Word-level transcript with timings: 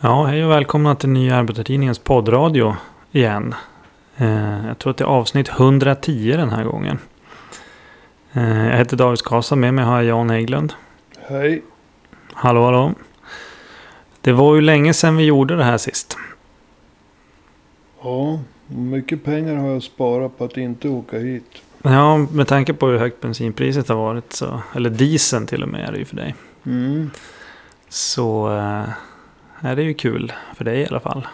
Ja, 0.00 0.24
hej 0.24 0.44
och 0.44 0.50
välkomna 0.50 0.94
till 0.94 1.08
Nya 1.08 1.36
Arbetartidningens 1.36 1.98
poddradio 1.98 2.76
igen. 3.12 3.54
Eh, 4.16 4.66
jag 4.66 4.78
tror 4.78 4.90
att 4.90 4.96
det 4.96 5.04
är 5.04 5.08
avsnitt 5.08 5.48
110 5.48 6.34
den 6.36 6.50
här 6.50 6.64
gången. 6.64 6.98
Eh, 8.32 8.66
jag 8.66 8.76
heter 8.76 8.96
David 8.96 9.18
Skasa, 9.18 9.56
med 9.56 9.74
mig 9.74 9.84
har 9.84 9.96
jag 9.96 10.04
Jan 10.04 10.30
Hägglund. 10.30 10.72
Hej. 11.28 11.62
Hallå, 12.32 12.64
hallå. 12.64 12.94
Det 14.20 14.32
var 14.32 14.54
ju 14.54 14.60
länge 14.60 14.94
sedan 14.94 15.16
vi 15.16 15.24
gjorde 15.24 15.56
det 15.56 15.64
här 15.64 15.78
sist. 15.78 16.16
Ja, 18.02 18.40
mycket 18.66 19.24
pengar 19.24 19.56
har 19.56 19.68
jag 19.68 19.82
sparat 19.82 20.38
på 20.38 20.44
att 20.44 20.56
inte 20.56 20.88
åka 20.88 21.18
hit. 21.18 21.62
Ja, 21.82 22.16
med 22.16 22.48
tanke 22.48 22.74
på 22.74 22.86
hur 22.86 22.98
högt 22.98 23.20
bensinpriset 23.20 23.88
har 23.88 23.96
varit 23.96 24.32
så, 24.32 24.60
eller 24.74 24.90
dieseln 24.90 25.46
till 25.46 25.62
och 25.62 25.68
med 25.68 25.88
är 25.88 25.92
det 25.92 25.98
ju 25.98 26.04
för 26.04 26.16
dig. 26.16 26.34
Mm. 26.66 27.10
Så 27.88 28.56
eh, 28.56 28.88
är 29.60 29.76
det 29.76 29.82
ju 29.82 29.94
kul 29.94 30.32
för 30.54 30.64
dig 30.64 30.80
i 30.80 30.86
alla 30.86 31.00
fall. 31.00 31.26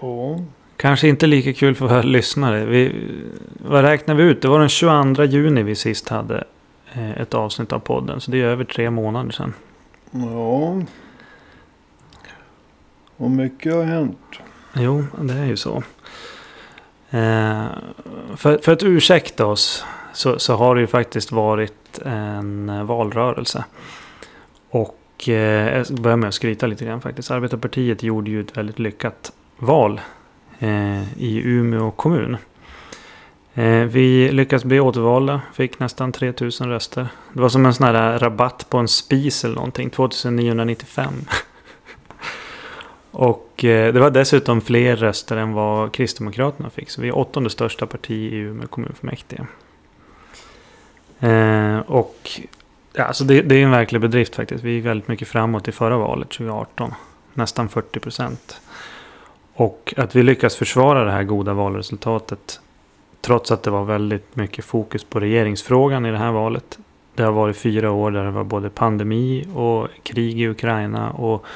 Ja, 0.00 0.38
Kanske 0.76 1.08
inte 1.08 1.26
lika 1.26 1.52
kul 1.52 1.74
för 1.74 1.86
våra 1.86 2.02
lyssnare. 2.02 2.64
Vi, 2.64 3.10
vad 3.66 3.84
räknar 3.84 4.14
vi 4.14 4.22
ut? 4.22 4.42
Det 4.42 4.48
var 4.48 4.58
den 4.58 4.68
22 4.68 5.24
juni 5.24 5.62
vi 5.62 5.74
sist 5.74 6.08
hade 6.08 6.44
eh, 6.92 7.20
ett 7.20 7.34
avsnitt 7.34 7.72
av 7.72 7.78
podden. 7.78 8.20
Så 8.20 8.30
det 8.30 8.40
är 8.40 8.44
över 8.44 8.64
tre 8.64 8.90
månader 8.90 9.30
sedan. 9.30 9.54
ja. 10.10 10.82
Och 13.16 13.30
mycket 13.30 13.74
har 13.74 13.84
hänt. 13.84 14.18
Jo, 14.74 15.04
det 15.20 15.34
är 15.34 15.44
ju 15.44 15.56
så. 15.56 15.82
Eh, 17.10 17.66
för, 18.36 18.58
för 18.58 18.72
att 18.72 18.82
ursäkta 18.82 19.46
oss 19.46 19.84
så, 20.12 20.38
så 20.38 20.54
har 20.56 20.74
det 20.74 20.80
ju 20.80 20.86
faktiskt 20.86 21.32
varit 21.32 21.98
en 22.04 22.86
valrörelse. 22.86 23.64
Och 24.70 24.97
eh, 25.28 25.34
jag 25.34 25.86
börjar 25.86 26.02
börja 26.02 26.16
med 26.16 26.28
att 26.28 26.34
skryta 26.34 26.66
lite 26.66 26.84
grann 26.84 27.00
faktiskt. 27.00 27.30
Arbetarpartiet 27.30 28.02
gjorde 28.02 28.30
ju 28.30 28.40
ett 28.40 28.56
väldigt 28.56 28.78
lyckat 28.78 29.32
val 29.58 30.00
eh, 30.58 31.22
i 31.22 31.42
Umeå 31.44 31.90
kommun. 31.90 32.36
Eh, 33.54 33.84
vi 33.84 34.32
lyckades 34.32 34.64
bli 34.64 34.80
återvalda, 34.80 35.40
fick 35.54 35.78
nästan 35.78 36.12
3000 36.12 36.68
röster. 36.68 37.08
Det 37.32 37.40
var 37.40 37.48
som 37.48 37.66
en 37.66 37.74
sån 37.74 37.86
här 37.86 38.18
rabatt 38.18 38.66
på 38.70 38.78
en 38.78 38.88
spis 38.88 39.44
eller 39.44 39.54
någonting, 39.54 39.90
2995. 39.90 41.12
Och 43.10 43.64
eh, 43.64 43.92
det 43.92 44.00
var 44.00 44.10
dessutom 44.10 44.60
fler 44.60 44.96
röster 44.96 45.36
än 45.36 45.52
vad 45.52 45.92
Kristdemokraterna 45.92 46.70
fick. 46.70 46.90
Så 46.90 47.00
vi 47.00 47.08
är 47.08 47.16
åttonde 47.16 47.50
största 47.50 47.86
parti 47.86 48.32
i 48.32 48.36
Umeå 48.36 48.66
kommunfullmäktige. 48.66 49.46
Eh, 51.20 51.78
och 51.78 52.30
ja, 52.98 53.04
alltså 53.04 53.24
det, 53.24 53.42
det 53.42 53.54
är 53.54 53.64
en 53.64 53.70
verklig 53.70 54.00
bedrift 54.00 54.36
faktiskt. 54.36 54.64
Vi 54.64 54.70
gick 54.70 54.84
väldigt 54.84 55.08
mycket 55.08 55.28
framåt 55.28 55.68
i 55.68 55.72
förra 55.72 55.98
valet 55.98 56.28
2018. 56.28 56.94
Nästan 57.34 57.68
40 57.68 58.00
procent. 58.00 58.60
Och 59.54 59.94
att 59.96 60.16
vi 60.16 60.22
lyckas 60.22 60.56
försvara 60.56 61.04
det 61.04 61.10
här 61.10 61.22
goda 61.22 61.52
valresultatet. 61.52 62.60
Trots 63.20 63.52
att 63.52 63.62
det 63.62 63.70
var 63.70 63.84
väldigt 63.84 64.36
mycket 64.36 64.64
fokus 64.64 65.04
på 65.04 65.20
regeringsfrågan 65.20 66.06
i 66.06 66.10
det 66.10 66.18
här 66.18 66.32
valet. 66.32 66.78
Det 67.14 67.22
har 67.22 67.32
varit 67.32 67.56
fyra 67.56 67.90
år 67.90 68.10
där 68.10 68.24
det 68.24 68.30
var 68.30 68.44
både 68.44 68.70
pandemi 68.70 69.46
och 69.54 69.88
krig 70.02 70.40
i 70.40 70.48
Ukraina. 70.48 71.10
Och 71.10 71.46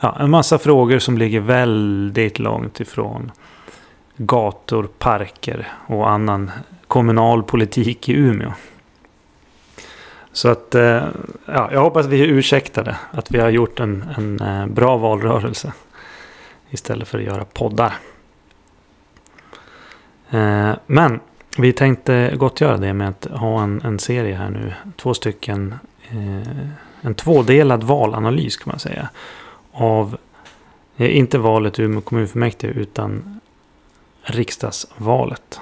ja, 0.00 0.16
en 0.20 0.30
massa 0.30 0.58
frågor 0.58 0.98
som 0.98 1.18
ligger 1.18 1.40
väldigt 1.40 2.38
långt 2.38 2.80
ifrån 2.80 3.32
gator, 4.16 4.88
parker 4.98 5.72
och 5.86 6.10
annan 6.10 6.50
kommunal 6.88 7.42
politik 7.42 8.08
i 8.08 8.12
Umeå. 8.12 8.52
Så 10.34 10.48
att 10.48 10.74
eh, 10.74 11.02
ja, 11.46 11.68
jag 11.72 11.80
hoppas 11.80 12.06
vi 12.06 12.20
är 12.20 12.26
ursäktade 12.26 12.96
att 13.10 13.30
vi 13.30 13.38
har 13.38 13.50
gjort 13.50 13.80
en, 13.80 14.04
en 14.16 14.40
eh, 14.40 14.66
bra 14.66 14.96
valrörelse. 14.96 15.72
Istället 16.70 17.08
för 17.08 17.18
att 17.18 17.24
göra 17.24 17.44
poddar. 17.44 17.94
Eh, 20.30 20.72
men 20.86 21.20
vi 21.58 21.72
tänkte 21.72 22.34
gottgöra 22.36 22.76
det 22.76 22.92
med 22.92 23.08
att 23.08 23.24
ha 23.24 23.62
en, 23.62 23.80
en 23.84 23.98
serie 23.98 24.34
här 24.34 24.50
nu. 24.50 24.72
Två 24.96 25.14
stycken. 25.14 25.74
En 27.00 27.14
tvådelad 27.14 27.84
valanalys 27.84 28.56
kan 28.56 28.70
man 28.70 28.78
säga. 28.78 29.08
Av, 29.72 30.16
inte 30.96 31.38
valet 31.38 31.78
i 31.78 31.82
Umeå 31.82 32.00
kommunfullmäktige 32.00 32.72
utan 32.72 33.40
riksdagsvalet. 34.22 35.60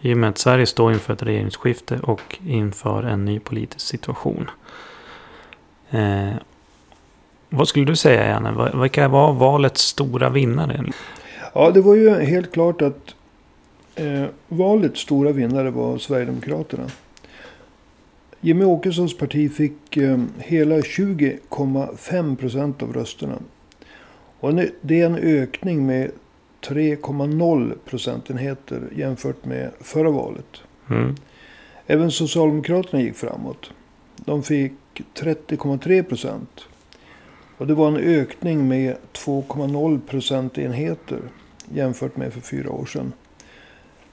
I 0.00 0.14
och 0.14 0.18
med 0.18 0.30
att 0.30 0.38
Sverige 0.38 0.66
står 0.66 0.92
inför 0.92 1.12
ett 1.12 1.22
regeringsskifte 1.22 1.98
och 2.02 2.38
inför 2.46 3.02
en 3.02 3.24
ny 3.24 3.38
politisk 3.40 3.86
situation. 3.86 4.50
Eh, 5.90 6.30
vad 7.50 7.68
skulle 7.68 7.84
du 7.84 7.96
säga 7.96 8.28
Janne? 8.28 8.70
Vilka 8.82 9.08
var 9.08 9.32
valets 9.32 9.82
stora 9.82 10.30
vinnare? 10.30 10.84
Ja, 11.54 11.70
det 11.70 11.80
var 11.80 11.94
ju 11.94 12.10
helt 12.20 12.52
klart 12.52 12.82
att 12.82 13.14
eh, 13.94 14.24
valets 14.48 15.00
stora 15.00 15.32
vinnare 15.32 15.70
var 15.70 15.98
Sverigedemokraterna. 15.98 16.86
Jimmy 18.40 18.64
Åkessons 18.64 19.16
parti 19.18 19.52
fick 19.54 19.96
eh, 19.96 20.18
hela 20.38 20.76
20,5 20.76 22.36
procent 22.36 22.82
av 22.82 22.92
rösterna. 22.92 23.34
Och 24.40 24.54
nu- 24.54 24.74
det 24.80 25.00
är 25.00 25.06
en 25.06 25.16
ökning 25.16 25.86
med 25.86 26.10
3,0 26.60 27.74
procentenheter 27.84 28.82
jämfört 28.96 29.44
med 29.44 29.70
förra 29.80 30.10
valet. 30.10 30.62
Mm. 30.90 31.14
Även 31.86 32.10
Socialdemokraterna 32.10 33.02
gick 33.02 33.16
framåt. 33.16 33.70
De 34.16 34.42
fick 34.42 34.72
30,3 35.14 36.02
procent. 36.02 36.64
Och 37.58 37.66
det 37.66 37.74
var 37.74 37.88
en 37.88 37.96
ökning 37.96 38.68
med 38.68 38.96
2,0 39.12 40.00
procentenheter 40.06 41.20
jämfört 41.74 42.16
med 42.16 42.32
för 42.32 42.40
fyra 42.40 42.70
år 42.70 42.86
sedan. 42.86 43.12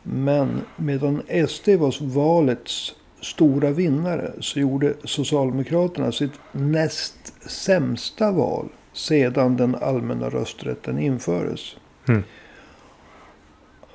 Men 0.03 0.61
medan 0.75 1.21
SD 1.47 1.69
var 1.69 2.05
valets 2.07 2.95
stora 3.21 3.71
vinnare 3.71 4.31
så 4.39 4.59
gjorde 4.59 4.93
Socialdemokraterna 5.03 6.11
sitt 6.11 6.39
näst 6.51 7.33
sämsta 7.49 8.31
val 8.31 8.69
sedan 8.93 9.57
den 9.57 9.75
allmänna 9.75 10.29
rösträtten 10.29 10.99
infördes. 10.99 11.75
Mm. 12.07 12.23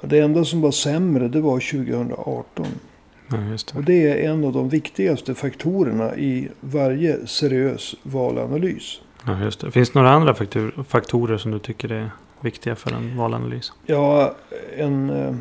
Det 0.03 0.19
enda 0.19 0.45
som 0.45 0.61
var 0.61 0.71
sämre 0.71 1.29
det 1.29 1.41
var 1.41 1.61
2018. 1.61 2.67
Ja, 3.31 3.37
just 3.51 3.71
Och 3.77 3.85
det. 3.85 3.93
det 3.93 4.25
är 4.27 4.31
en 4.31 4.45
av 4.45 4.53
de 4.53 4.69
viktigaste 4.69 5.35
faktorerna 5.35 6.17
i 6.17 6.49
varje 6.61 7.27
seriös 7.27 7.95
valanalys. 8.03 9.01
Ja, 9.27 9.41
just 9.45 9.61
det. 9.61 9.71
Finns 9.71 9.91
det 9.91 9.99
några 9.99 10.11
andra 10.13 10.35
faktor, 10.35 10.85
faktorer 10.89 11.39
som 11.39 11.51
du 11.51 11.59
tycker 11.59 11.93
är 11.93 12.11
viktiga 12.41 12.77
för 12.77 12.93
en 12.93 13.17
valanalys? 13.17 13.73
Ja, 13.87 14.35
en 14.77 15.11
eh, 15.11 15.35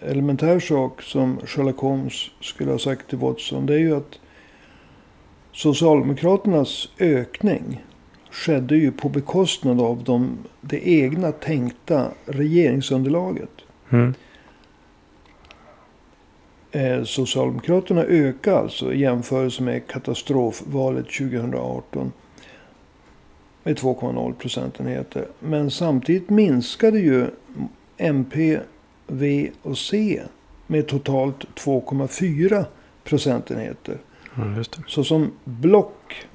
elementär 0.00 0.60
sak 0.60 1.02
som 1.02 1.38
Sherlock 1.46 1.78
Holmes 1.78 2.30
skulle 2.40 2.70
ha 2.70 2.78
sagt 2.78 3.08
till 3.08 3.18
Watson. 3.18 3.66
Det 3.66 3.74
är 3.74 3.78
ju 3.78 3.96
att 3.96 4.18
Socialdemokraternas 5.52 6.88
ökning 6.98 7.84
skedde 8.36 8.76
ju 8.76 8.92
på 8.92 9.08
bekostnad 9.08 9.80
av 9.80 10.04
de, 10.04 10.38
det 10.60 10.88
egna 10.88 11.32
tänkta 11.32 12.10
regeringsunderlaget. 12.24 13.50
Mm. 13.90 14.14
Eh, 16.70 17.04
Socialdemokraterna 17.04 18.02
ökade 18.02 18.58
alltså 18.58 18.92
i 18.92 19.00
jämförelse 19.00 19.62
med 19.62 19.86
katastrofvalet 19.86 21.06
2018 21.06 22.12
med 23.62 23.78
2,0 23.78 24.32
procentenheter. 24.34 25.26
Men 25.40 25.70
samtidigt 25.70 26.30
minskade 26.30 26.98
ju 26.98 27.26
MP, 27.96 28.60
V 29.06 29.50
och 29.62 29.78
C 29.78 30.22
med 30.66 30.86
totalt 30.86 31.46
2,4 31.54 32.64
procentenheter. 33.04 33.98
Ja. 34.34 34.64
Så 34.86 35.04
som 35.04 35.32
block 35.44 36.26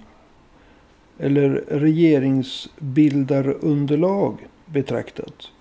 eller 1.21 1.63
regeringsbildarunderlag 1.67 4.47
betraktat 4.65 5.51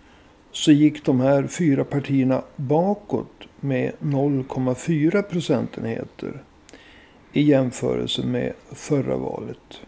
så 0.52 0.72
gick 0.72 1.04
de 1.04 1.20
här 1.20 1.46
fyra 1.46 1.84
partierna 1.84 2.42
bakåt 2.56 3.48
med 3.60 3.92
0,4 4.00 5.22
procentenheter 5.22 6.42
i 7.32 7.42
jämförelse 7.42 8.26
med 8.26 8.52
förra 8.72 9.16
valet. 9.16 9.80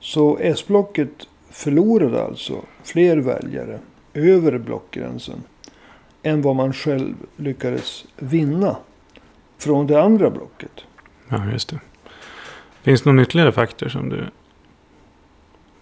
Så 0.00 0.38
S-blocket 0.40 1.28
förlorade 1.50 2.22
alltså 2.22 2.62
fler 2.84 3.16
väljare 3.16 3.78
över 4.14 4.58
blockgränsen 4.58 5.42
än 6.22 6.42
vad 6.42 6.56
man 6.56 6.72
själv 6.72 7.14
lyckades 7.36 8.04
vinna 8.18 8.76
från 9.58 9.86
det 9.86 10.02
andra 10.02 10.30
blocket. 10.30 10.84
Ja, 11.28 11.50
just 11.52 11.68
det. 11.68 11.80
Finns 12.82 13.02
det 13.02 13.10
någon 13.10 13.20
ytterligare 13.20 13.52
faktor 13.52 13.88
som 13.88 14.08
du 14.08 14.24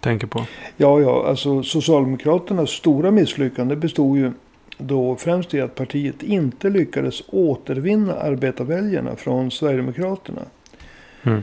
tänker 0.01 0.27
på? 0.27 0.45
Ja, 0.77 1.01
ja, 1.01 1.25
alltså 1.27 1.63
Socialdemokraternas 1.63 2.69
stora 2.69 3.11
misslyckande 3.11 3.75
bestod 3.75 4.17
ju 4.17 4.31
då 4.77 5.15
främst 5.15 5.53
i 5.53 5.61
att 5.61 5.75
partiet 5.75 6.23
inte 6.23 6.69
lyckades 6.69 7.23
återvinna 7.27 8.13
arbetarväljarna 8.13 9.15
från 9.15 9.51
Sverigedemokraterna. 9.51 10.41
Mm. 11.23 11.41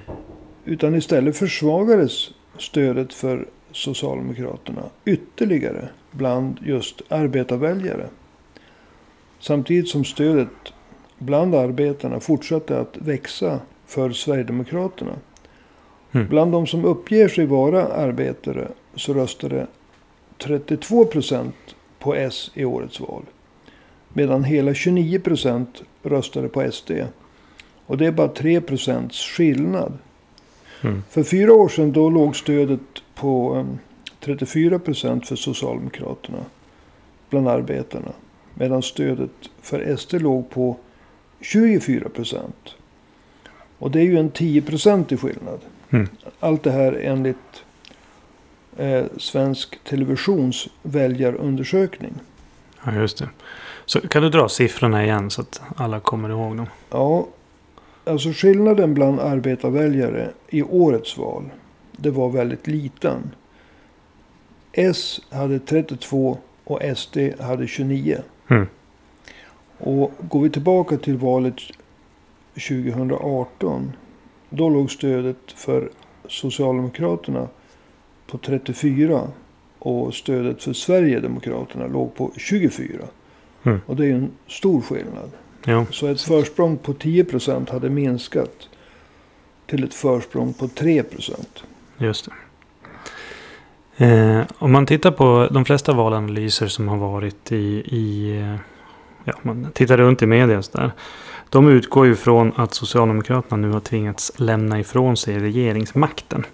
Utan 0.65 0.95
istället 0.95 1.37
försvagades 1.37 2.31
stödet 2.59 3.15
för 3.15 3.47
Socialdemokraterna 3.73 4.83
ytterligare 5.05 5.89
bland 6.11 6.59
just 6.65 7.03
arbetarväljare. 7.09 8.07
Samtidigt 9.41 9.89
som 9.89 10.05
stödet 10.05 10.73
bland 11.19 11.55
arbetarna 11.55 12.21
fortsatte 12.21 12.81
att 12.81 12.97
växa 12.97 13.61
för 13.87 14.11
Sverigedemokraterna. 14.11 15.13
Mm. 16.13 16.29
Bland 16.29 16.53
de 16.53 16.67
som 16.67 16.85
uppger 16.85 17.29
sig 17.29 17.47
vara 17.47 17.87
arbetare 17.87 18.69
så 18.95 19.15
röstade 19.15 19.67
32 20.39 21.05
procent 21.05 21.55
på 21.99 22.15
S 22.15 22.51
i 22.55 22.65
årets 22.65 23.01
val. 23.01 23.23
Medan 24.09 24.45
hela 24.45 24.75
29 24.75 25.21
procent 25.21 25.83
röstade 26.03 26.49
på 26.49 26.73
SD. 26.73 26.91
Och 27.87 27.99
det 27.99 28.07
är 28.07 28.13
bara 28.13 28.29
3 28.29 28.61
procents 28.61 29.19
skillnad. 29.19 29.99
Mm. 30.83 31.03
För 31.11 31.23
fyra 31.23 31.53
år 31.53 31.69
sedan 31.69 31.93
då 31.93 32.11
låg 32.11 32.37
stödet 32.37 32.81
på 33.15 33.55
em, 33.55 33.79
34 34.21 34.79
procent 34.79 35.29
för 35.29 35.37
Socialdemokraterna 35.37 36.39
bland 37.31 37.49
arbetarna. 37.49 38.13
Medan 38.55 38.83
stödet 38.83 39.31
för 39.63 39.97
SD 39.97 40.15
låg 40.15 40.51
på 40.51 40.77
24 41.41 42.09
procent. 42.09 42.75
Och 43.79 43.91
det 43.91 44.01
är 44.01 44.05
ju 44.05 44.19
en 44.19 44.31
10 44.31 44.63
i 45.09 45.17
skillnad. 45.17 45.61
Mm. 45.91 46.09
Allt 46.41 46.63
det 46.63 46.71
här 46.71 46.93
enligt 46.93 47.65
eh, 48.77 49.05
Svensk 49.19 49.85
Televisions 49.85 50.69
väljarundersökning. 50.83 52.15
Ja, 52.85 52.95
just 52.95 53.19
det. 53.19 53.29
Så 53.85 54.01
kan 54.01 54.23
du 54.23 54.29
dra 54.29 54.49
siffrorna 54.49 55.05
igen 55.05 55.31
så 55.31 55.41
att 55.41 55.63
alla 55.77 56.01
kommer 56.01 56.29
ihåg 56.29 56.57
dem? 56.57 56.67
Ja, 56.91 57.27
alltså 58.05 58.29
skillnaden 58.33 58.95
bland 58.95 59.21
arbetarväljare 59.21 60.31
i 60.49 60.63
årets 60.63 61.19
val. 61.19 61.45
Det 61.93 62.11
var 62.11 62.29
väldigt 62.29 62.67
liten. 62.67 63.31
S 64.73 65.21
hade 65.31 65.59
32 65.59 66.39
och 66.65 66.81
SD 66.97 67.19
hade 67.41 67.67
29. 67.67 68.19
Mm. 68.49 68.67
Och 69.79 70.13
går 70.19 70.41
vi 70.41 70.51
tillbaka 70.51 70.97
till 70.97 71.17
valet 71.17 71.57
2018. 72.55 73.93
Då 74.51 74.69
låg 74.69 74.91
stödet 74.91 75.53
för 75.55 75.91
Socialdemokraterna 76.29 77.49
på 78.27 78.39
34. 78.39 79.29
Och 79.79 80.15
stödet 80.15 80.63
för 80.63 80.73
Sverigedemokraterna 80.73 81.87
låg 81.87 82.15
på 82.15 82.33
24. 82.37 83.05
Mm. 83.63 83.81
Och 83.87 83.97
det 83.97 84.07
är 84.07 84.15
en 84.15 84.31
stor 84.47 84.81
skillnad. 84.81 85.31
Ja, 85.65 85.87
Så 85.91 86.07
ett 86.07 86.21
försprång 86.21 86.77
på 86.77 86.93
10 86.93 87.25
procent 87.25 87.71
hade 87.71 87.91
minskat 87.91 88.69
till 89.67 89.85
ett 89.85 89.95
försprång 89.95 90.53
på 90.53 90.69
3 90.69 91.03
procent. 91.03 91.63
just 91.99 92.25
det. 92.25 92.33
Eh, 94.01 94.47
om 94.59 94.73
man 94.73 94.87
tittar 94.87 95.11
på 95.11 95.49
de 95.51 95.65
flesta 95.65 95.93
valanalyser 95.93 96.67
som 96.67 96.89
har 96.89 96.97
varit 96.97 97.53
i, 97.53 97.83
i 97.87 98.37
eh, 98.41 98.57
ja, 99.25 99.33
man 99.43 99.71
tittar 99.73 99.97
runt 99.97 100.23
i 100.23 100.27
media 100.27 100.63
så 100.63 100.79
där. 100.79 100.91
De 101.51 101.69
utgår 101.69 102.07
ju 102.07 102.17
från 102.17 102.53
att 102.57 102.75
Socialdemokraterna 102.75 103.57
nu 103.57 103.71
har 103.71 103.81
tvingats 103.81 104.33
lämna 104.37 104.81
ifrån 104.81 105.17
sig 105.17 105.39
regeringsmakten. 105.39 106.47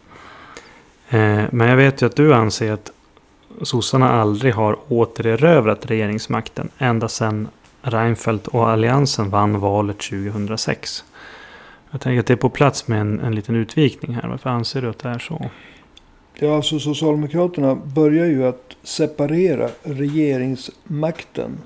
Eh, 1.08 1.42
men 1.50 1.68
jag 1.68 1.76
vet 1.76 2.02
ju 2.02 2.06
att 2.06 2.16
du 2.16 2.34
anser 2.34 2.72
att 2.72 2.92
sossarna 3.62 4.12
aldrig 4.12 4.54
har 4.54 4.78
återerövrat 4.88 5.86
regeringsmakten 5.86 6.68
ända 6.78 7.08
sedan 7.08 7.48
Reinfeldt 7.82 8.46
och 8.46 8.68
Alliansen 8.68 9.30
vann 9.30 9.60
valet 9.60 9.98
2006. 9.98 11.04
Jag 11.90 12.00
tänker 12.00 12.20
att 12.20 12.26
det 12.26 12.34
är 12.34 12.36
på 12.36 12.50
plats 12.50 12.88
med 12.88 13.00
en, 13.00 13.20
en 13.20 13.34
liten 13.34 13.56
utvikning 13.56 14.14
här. 14.14 14.28
Varför 14.28 14.50
anser 14.50 14.82
du 14.82 14.88
att 14.88 14.98
det 14.98 15.08
är 15.08 15.18
så? 15.18 15.50
Ja, 16.34 16.56
alltså 16.56 16.78
Socialdemokraterna 16.78 17.74
börjar 17.74 18.26
ju 18.26 18.46
att 18.46 18.76
separera 18.82 19.68
regeringsmakten 19.82 21.58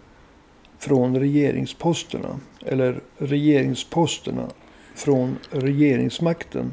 från 0.79 1.17
regeringsposterna. 1.17 2.41
Eller 2.67 3.01
regeringsposterna 3.19 4.49
från 4.95 5.39
regeringsmakten 5.51 6.73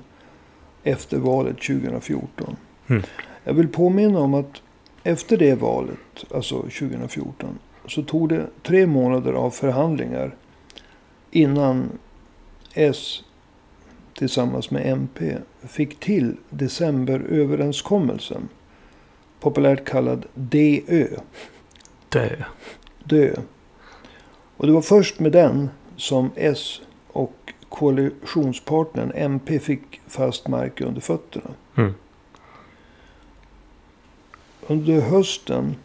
efter 0.84 1.18
valet 1.18 1.62
2014. 1.62 2.56
Mm. 2.88 3.04
Jag 3.44 3.54
vill 3.54 3.68
påminna 3.68 4.19
om 4.19 4.34
att 4.34 4.62
efter 5.04 5.38
det 5.38 5.56
valet, 5.56 6.25
alltså 6.34 6.62
2014, 6.62 7.60
så 7.88 8.04
tog 8.04 8.30
det 8.30 8.48
tre 8.63 8.88
månader 8.88 9.34
av 9.34 9.52
förhandlingar 9.52 10.36
innan 11.31 11.90
S 12.74 13.24
tillsammans 14.13 14.72
med 14.72 14.88
MP 14.88 15.38
fick 15.68 16.00
till 16.00 16.38
decemberöverenskommelsen. 16.50 18.50
Populärt 19.40 19.86
kallad 19.86 20.25
DÖ. 20.34 21.07
Dö. 22.10 22.30
Dö. 23.04 23.34
Och 24.57 24.68
det 24.68 24.74
var 24.74 24.81
först 24.81 25.19
med 25.19 25.31
den 25.31 25.69
som 25.98 26.31
S 26.36 26.81
och 27.07 27.54
koalitionspartnern 27.69 29.12
MP 29.16 29.60
fick 29.60 30.02
fast 30.07 30.48
mark 30.48 30.81
under 30.81 31.02
fötterna. 31.02 31.52
Mm. 31.75 31.94
Under 34.68 35.02
hösten 35.02 35.75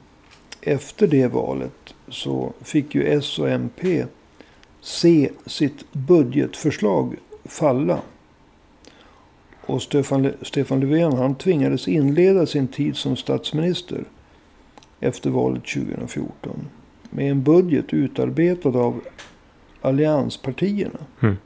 efter 0.61 1.07
det 1.07 1.27
valet 1.27 1.95
så 2.09 2.53
fick 2.61 2.95
ju 2.95 3.07
S 3.07 3.39
och 3.39 3.51
MP 3.51 4.07
se 4.81 5.31
sitt 5.47 5.93
budgetförslag 5.93 7.17
falla. 7.45 8.01
Och 9.67 9.83
Stefan, 9.83 10.33
Stefan 10.43 10.81
Löfven 10.81 11.13
han 11.13 11.35
tvingades 11.35 11.89
inleda 11.89 12.47
sin 12.47 12.69
tid 12.69 12.97
som 12.97 13.17
statsminister 13.17 14.05
efter 15.01 15.31
valet 15.31 15.65
2014 15.65 16.69
med 17.11 17.31
en 17.31 17.43
budget 17.43 17.93
utarbetad 17.93 18.69
av 18.69 19.01
allianspartierna. 19.81 20.99
Mm. 21.21 21.37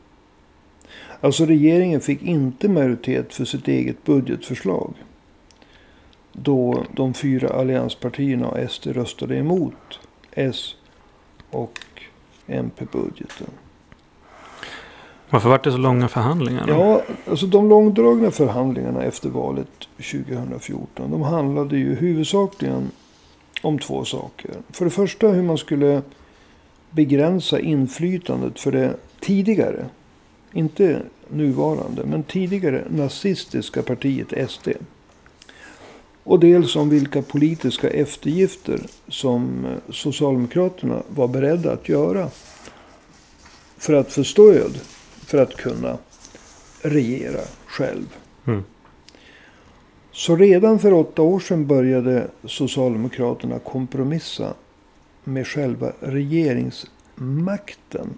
Alltså 1.21 1.47
regeringen 1.47 2.01
fick 2.01 2.23
inte 2.23 2.69
majoritet 2.69 3.35
för 3.35 3.45
sitt 3.45 3.69
eget 3.69 4.05
budgetförslag. 4.05 4.95
Då 6.33 6.85
de 6.93 7.15
fyra 7.15 7.49
allianspartierna 7.49 8.49
och 8.49 8.71
SD 8.71 8.87
röstade 8.87 9.37
emot 9.37 10.01
S 10.33 10.75
och 11.51 11.79
MP-budgeten. 12.47 13.47
Varför 15.31 15.49
var 15.49 15.61
det 15.65 15.73
så 15.73 15.79
långa 15.79 16.09
förhandlingar? 16.09 16.67
då? 16.67 16.73
Ja, 16.73 17.03
alltså 17.31 17.47
de 17.47 17.69
långdragna 17.69 18.31
förhandlingarna 18.31 19.03
efter 19.03 19.29
valet 19.29 19.89
2014. 19.97 21.11
De 21.11 21.23
handlade 21.23 21.77
ju 21.77 21.95
huvudsakligen 21.95 22.91
om 23.65 23.79
två 23.79 24.05
saker. 24.05 24.51
För 24.71 24.85
det 24.85 24.91
första 24.91 25.29
hur 25.29 25.43
man 25.43 25.59
skulle 25.59 26.03
begränsa 26.91 27.61
inflytandet 27.61 28.61
för 28.61 28.73
det 28.73 28.97
tidigare, 29.21 29.87
inte 30.53 31.03
nuvarande, 31.29 32.05
men 32.05 32.23
tidigare 32.23 32.85
nazistiska 32.91 33.83
partiet 33.83 34.51
SD. 34.51 34.69
Och 36.25 36.41
dels 36.41 36.77
om 36.77 36.89
vilka 36.89 37.23
politiska 37.23 37.91
eftergifter 37.91 38.81
som 39.09 39.67
Socialdemokraterna 39.91 41.03
var 41.09 41.29
beredda 41.29 41.73
att 41.73 41.89
göra. 41.89 42.31
För 43.77 43.93
att 43.93 44.13
få 44.13 44.25
stöd 44.25 44.81
för 45.27 45.39
att 45.39 45.57
kunna 45.57 45.99
regera 46.83 47.41
själv. 47.67 48.07
Mm. 48.47 48.65
Så 50.15 50.37
redan 50.37 50.79
för 50.79 50.93
åtta 50.93 51.23
år 51.23 51.41
sedan 51.41 51.67
började 51.67 52.31
Socialdemokraterna 52.45 53.59
kompromissa 53.59 54.55
med 55.25 55.47
själva 55.47 55.93
regeringsmakten. 56.01 58.15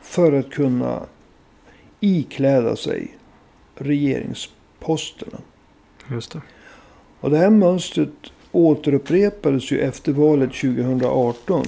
För 0.00 0.32
att 0.32 0.50
kunna 0.50 1.02
ikläda 2.00 2.76
sig 2.76 3.18
regeringsposterna. 3.74 5.38
Just 6.10 6.32
det. 6.32 6.40
Och 7.20 7.30
det 7.30 7.38
här 7.38 7.50
mönstret 7.50 8.10
återupprepades 8.52 9.72
ju 9.72 9.80
efter 9.80 10.12
valet 10.12 10.54
2018. 10.54 11.64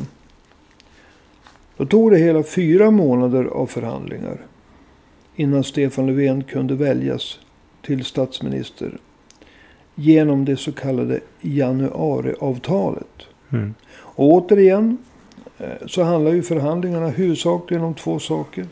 Då 1.77 1.87
tog 1.87 2.11
det 2.11 2.19
hela 2.19 2.43
fyra 2.43 2.91
månader 2.91 3.45
av 3.45 3.67
förhandlingar. 3.67 4.47
Innan 5.37 5.65
Stefan 5.65 6.07
Löfven 6.07 6.45
kunde 6.45 6.75
väljas 6.75 7.41
till 7.83 8.05
statsminister. 8.05 8.99
Genom 9.99 10.45
det 10.45 10.57
så 10.57 10.73
kallade 10.73 11.21
januariavtalet. 11.41 13.27
Mm. 13.53 13.75
Och 13.89 14.33
återigen 14.33 14.99
eh, 15.59 15.87
så 15.87 16.03
handlar 16.03 16.33
ju 16.33 16.43
förhandlingarna 16.43 17.09
huvudsakligen 17.09 17.85
om 17.85 17.95
två 17.95 18.19
saker. 18.19 18.67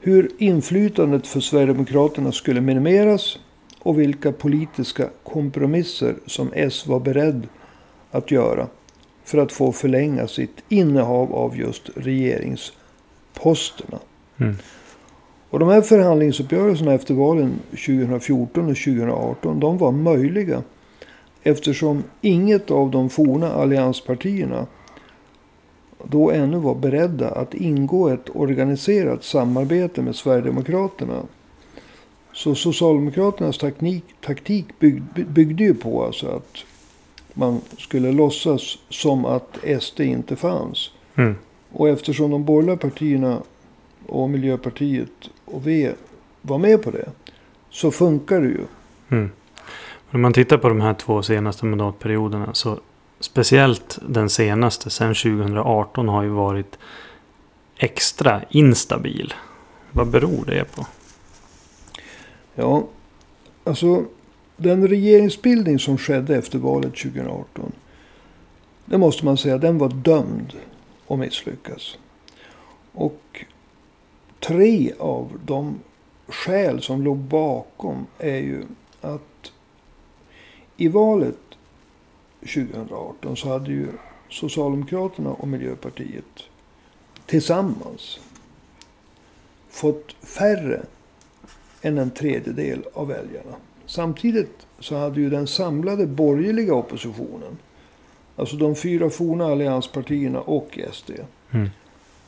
Hur 0.00 0.30
inflytandet 0.38 1.26
för 1.26 1.40
Sverigedemokraterna 1.40 2.32
skulle 2.32 2.60
minimeras 2.60 3.38
och 3.78 4.00
vilka 4.00 4.32
politiska 4.32 5.08
kompromisser 5.22 6.14
som 6.26 6.50
S 6.54 6.86
var 6.86 7.00
beredd 7.00 7.48
att 8.10 8.30
göra 8.30 8.66
för 9.24 9.38
att 9.38 9.52
få 9.52 9.72
förlänga 9.72 10.28
sitt 10.28 10.62
innehav 10.68 11.34
av 11.34 11.58
just 11.58 11.90
regeringsposterna. 11.94 13.98
Mm. 14.36 14.56
Och 15.52 15.58
de 15.58 15.68
här 15.68 15.82
förhandlingsuppgörelserna 15.82 16.92
efter 16.92 17.14
valen 17.14 17.54
2014 17.70 18.70
och 18.70 18.76
2018 18.76 19.60
de 19.60 19.78
var 19.78 19.92
möjliga 19.92 20.62
Eftersom 21.42 22.04
inget 22.20 22.70
av 22.70 22.90
de 22.90 23.10
forna 23.10 23.52
allianspartierna 23.52 24.66
då 26.04 26.30
ännu 26.30 26.58
var 26.58 26.74
beredda 26.74 27.30
att 27.30 27.54
ingå 27.54 28.08
ett 28.08 28.36
organiserat 28.36 29.24
samarbete 29.24 30.02
med 30.02 30.16
Sverigedemokraterna. 30.16 31.22
Så 32.32 32.54
Socialdemokraternas 32.54 33.58
taktik, 33.58 34.04
taktik 34.20 34.78
bygg, 34.78 35.02
byggde 35.28 35.64
ju 35.64 35.74
på 35.74 36.04
alltså 36.04 36.26
att 36.26 36.56
man 37.34 37.60
skulle 37.78 38.12
låtsas 38.12 38.78
som 38.88 39.24
att 39.24 39.58
SD 39.80 40.00
inte 40.00 40.36
fanns. 40.36 40.90
Mm. 41.14 41.34
Och 41.72 41.88
eftersom 41.88 42.30
de 42.30 42.44
borgerliga 42.44 42.76
partierna 42.76 43.42
och 44.06 44.30
Miljöpartiet 44.30 45.30
och 45.52 45.66
V 45.66 45.92
var 46.42 46.58
med 46.58 46.82
på 46.82 46.90
det. 46.90 47.08
Så 47.70 47.90
funkar 47.90 48.40
det 48.40 48.46
ju. 48.46 48.64
Mm. 49.08 49.30
Om 50.10 50.20
man 50.20 50.32
tittar 50.32 50.58
på 50.58 50.68
de 50.68 50.80
här 50.80 50.94
två 50.94 51.22
senaste 51.22 51.64
mandatperioderna. 51.64 52.54
Så 52.54 52.80
speciellt 53.20 53.98
den 54.08 54.30
senaste, 54.30 54.90
sen 54.90 55.14
2018, 55.14 56.08
har 56.08 56.22
ju 56.22 56.28
varit 56.28 56.78
extra 57.76 58.42
instabil. 58.50 59.34
Vad 59.90 60.08
beror 60.08 60.44
det 60.46 60.64
på? 60.76 60.86
Ja, 62.54 62.84
alltså 63.64 64.04
den 64.56 64.88
regeringsbildning 64.88 65.78
som 65.78 65.98
skedde 65.98 66.36
efter 66.36 66.58
valet 66.58 66.96
2018. 66.96 67.72
Det 68.84 68.98
måste 68.98 69.24
man 69.24 69.36
säga, 69.36 69.58
den 69.58 69.78
var 69.78 69.88
dömd 69.88 70.52
att 71.08 71.18
misslyckas. 71.18 71.98
Och 72.92 73.44
tre 74.46 74.92
av 74.98 75.38
de 75.44 75.80
skäl 76.28 76.82
som 76.82 77.02
låg 77.02 77.18
bakom 77.18 78.06
är 78.18 78.38
ju 78.38 78.64
att 79.00 79.52
i 80.76 80.88
valet 80.88 81.38
2018 82.40 83.36
så 83.36 83.48
hade 83.48 83.70
ju 83.70 83.88
Socialdemokraterna 84.30 85.30
och 85.30 85.48
Miljöpartiet 85.48 86.42
tillsammans 87.26 88.20
fått 89.70 90.12
färre 90.12 90.82
än 91.82 91.98
en 91.98 92.10
tredjedel 92.10 92.82
av 92.94 93.08
väljarna. 93.08 93.56
Samtidigt 93.86 94.66
så 94.78 94.96
hade 94.96 95.20
ju 95.20 95.30
den 95.30 95.46
samlade 95.46 96.06
borgerliga 96.06 96.74
oppositionen, 96.74 97.58
alltså 98.36 98.56
de 98.56 98.74
fyra 98.76 99.10
forna 99.10 99.46
allianspartierna 99.46 100.40
och 100.40 100.78
SD, 100.92 101.10
Mm. 101.50 101.70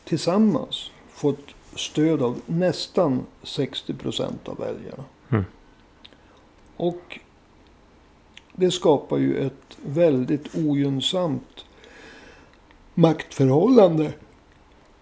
tillsammans 0.05 0.91
fått 1.13 1.55
stöd 1.77 2.23
av 2.23 2.41
nästan 2.47 3.27
60 3.43 3.95
procent 3.95 4.49
av 4.49 4.59
väljarna. 4.59 5.05
Mm. 5.31 5.45
Och 6.77 7.21
det 8.53 8.71
skapar 8.71 9.19
ju 9.19 9.47
ett 9.47 9.79
väldigt 9.87 10.57
ogynnsamt 10.57 11.65
maktförhållande 12.95 14.13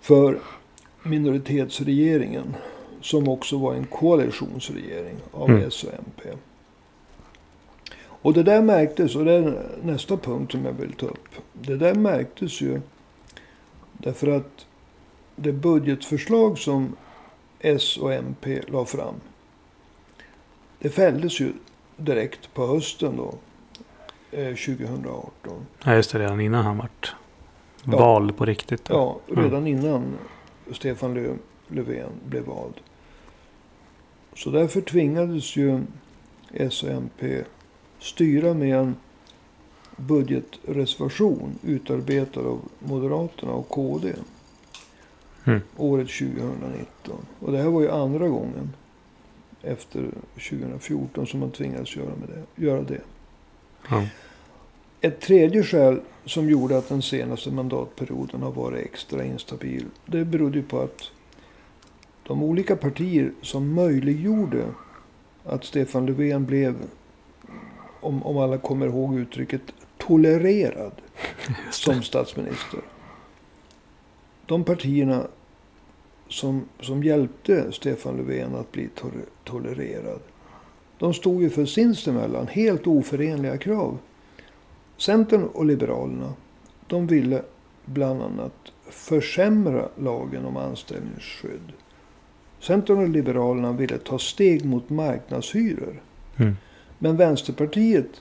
för 0.00 0.38
minoritetsregeringen. 1.02 2.56
Som 3.00 3.28
också 3.28 3.58
var 3.58 3.74
en 3.74 3.84
koalitionsregering 3.86 5.16
av 5.32 5.50
Mm. 5.50 5.68
S 5.68 5.84
och 5.84 5.92
MP. 5.94 6.38
Och 8.22 8.32
det 8.32 8.42
där 8.42 8.62
märktes, 8.62 9.16
och 9.16 9.24
det 9.24 9.32
är 9.32 9.66
nästa 9.82 10.16
punkt 10.16 10.52
som 10.52 10.64
jag 10.64 10.72
vill 10.72 10.92
ta 10.92 11.06
upp. 11.06 11.28
Det 11.52 11.76
där 11.76 11.94
märktes 11.94 12.60
ju 12.60 12.80
därför 13.92 14.28
att 14.28 14.66
det 15.36 15.52
budgetförslag 15.52 16.58
som 16.58 16.96
S 17.60 17.96
och 17.96 18.12
MP 18.12 18.60
la 18.68 18.84
fram. 18.84 19.14
Det 20.78 20.90
fälldes 20.90 21.40
ju 21.40 21.52
direkt 21.96 22.54
på 22.54 22.66
hösten 22.66 23.16
då. 23.16 23.34
Eh, 24.30 24.54
2018. 24.54 25.66
Ja, 25.84 25.94
just 25.94 26.12
det. 26.12 26.18
Redan 26.18 26.40
innan 26.40 26.64
han 26.64 26.78
vart 26.78 27.14
Ja. 27.84 27.98
vald 27.98 28.36
på 28.36 28.44
riktigt. 28.44 28.84
då. 28.84 28.94
Ja, 28.94 29.32
Mm. 29.32 29.44
redan 29.44 29.66
innan 29.66 30.18
Stefan 30.72 31.14
Lö- 31.16 31.38
Löfven 31.68 32.10
blev 32.26 32.44
vald. 32.44 32.74
Så 34.36 34.50
därför 34.50 34.80
tvingades 34.80 35.56
ju 35.56 35.80
S 36.52 36.82
och 36.82 36.88
MP 36.90 37.44
styra 37.98 38.54
med 38.54 38.78
en 38.78 38.96
budgetreservation 39.96 41.58
utarbetad 41.62 42.40
av 42.40 42.60
Moderaterna 42.78 43.52
och 43.52 43.68
KD. 43.68 44.12
Mm. 45.44 45.60
Året 45.76 46.08
2019. 46.08 47.16
Och 47.38 47.52
det 47.52 47.58
här 47.58 47.68
var 47.68 47.80
ju 47.80 47.90
andra 47.90 48.28
gången 48.28 48.72
efter 49.62 50.10
2014 50.34 51.26
som 51.26 51.40
man 51.40 51.50
tvingades 51.50 51.96
göra, 51.96 52.14
med 52.16 52.28
det, 52.28 52.64
göra 52.64 52.82
det. 52.82 53.00
Ja. 53.90 54.06
Ett 55.00 55.20
tredje 55.20 55.62
skäl 55.62 56.00
som 56.24 56.48
gjorde 56.48 56.78
att 56.78 56.88
den 56.88 57.02
senaste 57.02 57.50
mandatperioden 57.50 58.42
har 58.42 58.50
varit 58.50 58.86
extra 58.86 59.24
instabil. 59.24 59.86
Det 60.06 60.24
berodde 60.24 60.58
ju 60.58 60.64
på 60.64 60.80
att 60.80 61.10
de 62.26 62.42
olika 62.42 62.76
partier 62.76 63.32
som 63.42 63.74
möjliggjorde 63.74 64.64
att 65.44 65.64
Stefan 65.64 66.06
Löfven 66.06 66.46
blev, 66.46 66.74
om, 68.00 68.22
om 68.22 68.38
alla 68.38 68.58
kommer 68.58 68.86
ihåg 68.86 69.18
uttrycket, 69.18 69.62
tolererad 69.98 70.92
som 71.70 72.02
statsminister. 72.02 72.80
De 74.46 74.64
partierna 74.64 75.26
som, 76.28 76.64
som 76.80 77.02
hjälpte 77.02 77.72
Stefan 77.72 78.16
Löfven 78.16 78.54
att 78.54 78.72
bli 78.72 78.88
to- 78.96 79.26
tolererad. 79.44 80.20
De 80.98 81.14
stod 81.14 81.42
ju 81.42 81.50
för 81.50 81.64
sinsemellan 81.64 82.46
helt 82.46 82.86
oförenliga 82.86 83.58
krav. 83.58 83.98
Centern 84.96 85.44
och 85.44 85.64
Liberalerna. 85.66 86.34
De 86.86 87.06
ville 87.06 87.42
bland 87.84 88.22
annat 88.22 88.72
försämra 88.90 89.88
lagen 89.98 90.44
om 90.44 90.56
anställningsskydd. 90.56 91.72
Centern 92.60 92.98
och 92.98 93.08
Liberalerna 93.08 93.72
ville 93.72 93.98
ta 93.98 94.18
steg 94.18 94.64
mot 94.64 94.90
marknadshyror. 94.90 96.02
Mm. 96.36 96.56
Men 96.98 97.16
Vänsterpartiet, 97.16 98.20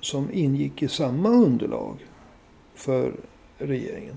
som 0.00 0.28
ingick 0.32 0.82
i 0.82 0.88
samma 0.88 1.28
underlag 1.28 2.06
för 2.74 3.12
regeringen. 3.58 4.16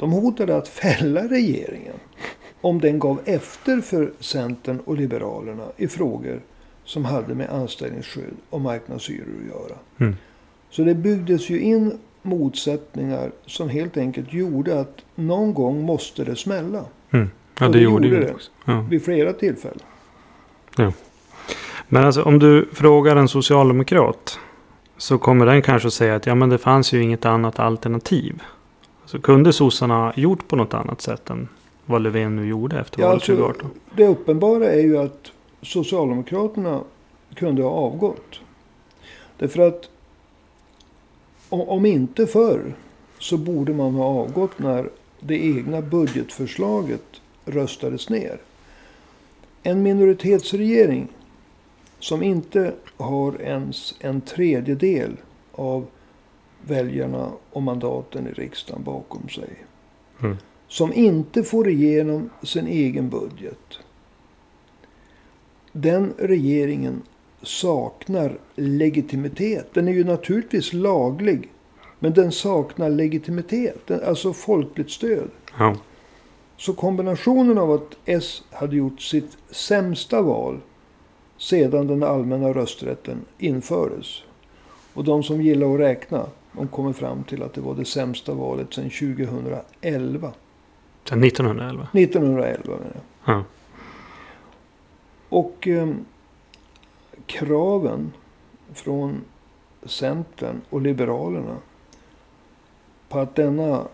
De 0.00 0.12
hotade 0.12 0.56
att 0.56 0.68
fälla 0.68 1.28
regeringen 1.28 1.96
om 2.60 2.80
den 2.80 2.98
gav 2.98 3.20
efter 3.24 3.80
för 3.80 4.12
Centern 4.20 4.80
och 4.84 4.96
Liberalerna 4.96 5.64
i 5.76 5.88
frågor 5.88 6.40
som 6.84 7.04
hade 7.04 7.34
med 7.34 7.50
anställningsskydd 7.50 8.34
och 8.50 8.60
marknadshyror 8.60 9.34
att 9.40 9.48
göra. 9.48 9.78
Mm. 9.98 10.16
Så 10.70 10.82
det 10.82 10.94
byggdes 10.94 11.50
ju 11.50 11.60
in 11.60 11.98
motsättningar 12.22 13.30
som 13.46 13.68
helt 13.68 13.96
enkelt 13.96 14.32
gjorde 14.32 14.80
att 14.80 14.98
någon 15.14 15.54
gång 15.54 15.82
måste 15.82 16.24
det 16.24 16.36
smälla. 16.36 16.84
Mm. 17.10 17.30
Ja, 17.58 17.66
det 17.66 17.72
det 17.72 17.80
gjorde 17.80 18.20
det. 18.20 18.32
också. 18.32 18.50
Ja. 18.64 18.86
Vid 18.90 19.04
flera 19.04 19.32
tillfällen. 19.32 19.80
Men 21.88 22.04
alltså 22.04 22.22
om 22.22 22.38
du 22.38 22.68
frågar 22.72 23.16
en 23.16 23.28
socialdemokrat. 23.28 24.38
Så 24.96 25.18
kommer 25.18 25.46
den 25.46 25.62
kanske 25.62 25.86
att 25.86 25.94
säga 25.94 26.14
att 26.14 26.26
ja 26.26 26.34
men 26.34 26.48
det 26.48 26.58
fanns 26.58 26.92
ju 26.92 27.02
inget 27.02 27.24
annat 27.24 27.58
alternativ. 27.58 28.42
Så 29.10 29.20
kunde 29.20 29.52
sossarna 29.52 30.12
gjort 30.16 30.48
på 30.48 30.56
något 30.56 30.74
annat 30.74 31.00
sätt 31.00 31.30
än 31.30 31.48
vad 31.86 32.02
Löfven 32.02 32.36
nu 32.36 32.46
gjorde 32.46 32.80
efter 32.80 33.00
Ja, 33.00 33.06
valet 33.06 33.14
alltså, 33.14 33.32
2018? 33.32 33.70
det 33.96 34.06
uppenbara 34.06 34.70
är 34.70 34.80
ju 34.80 34.98
att 34.98 35.32
Socialdemokraterna 35.62 36.80
kunde 37.34 37.62
ha 37.62 37.70
avgått. 37.70 38.40
Därför 39.38 39.68
att 39.68 39.90
om 41.48 41.86
inte 41.86 42.26
förr 42.26 42.74
så 43.18 43.36
borde 43.36 43.74
man 43.74 43.94
ha 43.94 44.04
avgått 44.04 44.58
när 44.58 44.90
det 45.20 45.44
egna 45.44 45.82
budgetförslaget 45.82 47.20
röstades 47.44 48.08
ner. 48.08 48.40
En 49.62 49.82
minoritetsregering 49.82 51.08
som 51.98 52.22
inte 52.22 52.72
har 52.96 53.40
ens 53.42 53.94
en 54.00 54.20
tredjedel 54.20 55.16
av 55.52 55.86
väljarna 56.66 57.32
och 57.50 57.62
mandaten 57.62 58.26
i 58.26 58.30
riksdagen 58.30 58.82
bakom 58.82 59.28
sig. 59.28 59.64
Mm. 60.22 60.36
Som 60.68 60.92
inte 60.92 61.42
får 61.42 61.68
igenom 61.68 62.30
sin 62.42 62.66
egen 62.66 63.10
budget. 63.10 63.78
Den 65.72 66.14
regeringen 66.18 67.02
saknar 67.42 68.38
legitimitet. 68.54 69.74
Den 69.74 69.88
är 69.88 69.92
ju 69.92 70.04
naturligtvis 70.04 70.72
laglig. 70.72 71.52
Men 71.98 72.12
den 72.12 72.32
saknar 72.32 72.90
legitimitet. 72.90 73.90
Alltså 73.90 74.32
folkligt 74.32 74.90
stöd. 74.90 75.30
Ja. 75.58 75.76
Så 76.56 76.72
kombinationen 76.72 77.58
av 77.58 77.72
att 77.72 77.96
S 78.04 78.42
hade 78.50 78.76
gjort 78.76 79.00
sitt 79.00 79.36
sämsta 79.50 80.22
val 80.22 80.60
sedan 81.38 81.86
den 81.86 82.02
allmänna 82.02 82.48
rösträtten 82.52 83.24
infördes. 83.38 84.22
Och 84.94 85.04
de 85.04 85.22
som 85.22 85.42
gillar 85.42 85.74
att 85.74 85.80
räkna, 85.80 86.26
de 86.52 86.68
kommer 86.68 86.92
fram 86.92 87.24
till 87.24 87.42
att 87.42 87.54
det 87.54 87.60
var 87.60 87.74
det 87.74 87.84
sämsta 87.84 88.34
valet 88.34 88.74
sedan 88.74 88.90
2011. 88.90 90.32
Sen 91.08 91.24
1911? 91.24 91.88
1911 91.92 92.62
menar 92.66 92.92
jag. 93.24 93.34
Ja. 93.34 93.44
Och 95.28 95.68
eh, 95.68 95.88
kraven 97.26 98.12
från 98.72 99.20
Centern 99.82 100.60
och 100.70 100.80
Liberalerna 100.80 101.56
på 103.08 103.18
att 103.18 103.34
denna 103.34 103.88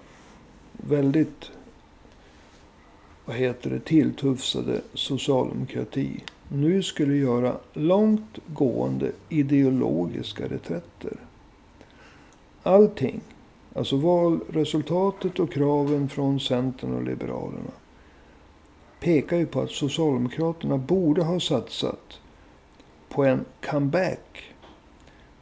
väldigt 0.73 1.51
vad 3.25 3.37
heter 3.37 3.71
det, 3.71 3.81
tilltufsade 3.81 4.81
socialdemokrati 4.95 6.25
nu 6.49 6.83
skulle 6.83 7.17
göra 7.17 7.57
långt 7.73 8.39
gående 8.47 9.13
ideologiska 9.29 10.45
reträtter. 10.45 11.17
Allting, 12.67 13.21
alltså 13.75 13.97
valresultatet 13.97 15.39
och 15.39 15.53
kraven 15.53 16.09
från 16.09 16.41
Centern 16.41 16.95
och 16.95 17.03
Liberalerna 17.03 17.71
pekar 19.01 19.37
ju 19.37 19.47
på 19.47 19.61
att 19.61 19.71
Socialdemokraterna 19.71 20.79
borde 20.79 21.23
ha 21.23 21.41
satsat 21.41 22.21
på 23.09 23.25
en 23.25 23.45
comeback 23.71 24.55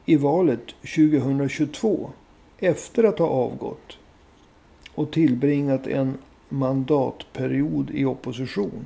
i 0.05 0.17
valet 0.17 0.67
2022 0.97 2.11
efter 2.59 3.05
att 3.05 3.19
ha 3.19 3.27
avgått 3.27 3.99
och 4.95 5.11
tillbringat 5.11 5.87
en 5.87 6.19
mandatperiod 6.49 7.91
i 7.91 8.05
opposition. 8.05 8.85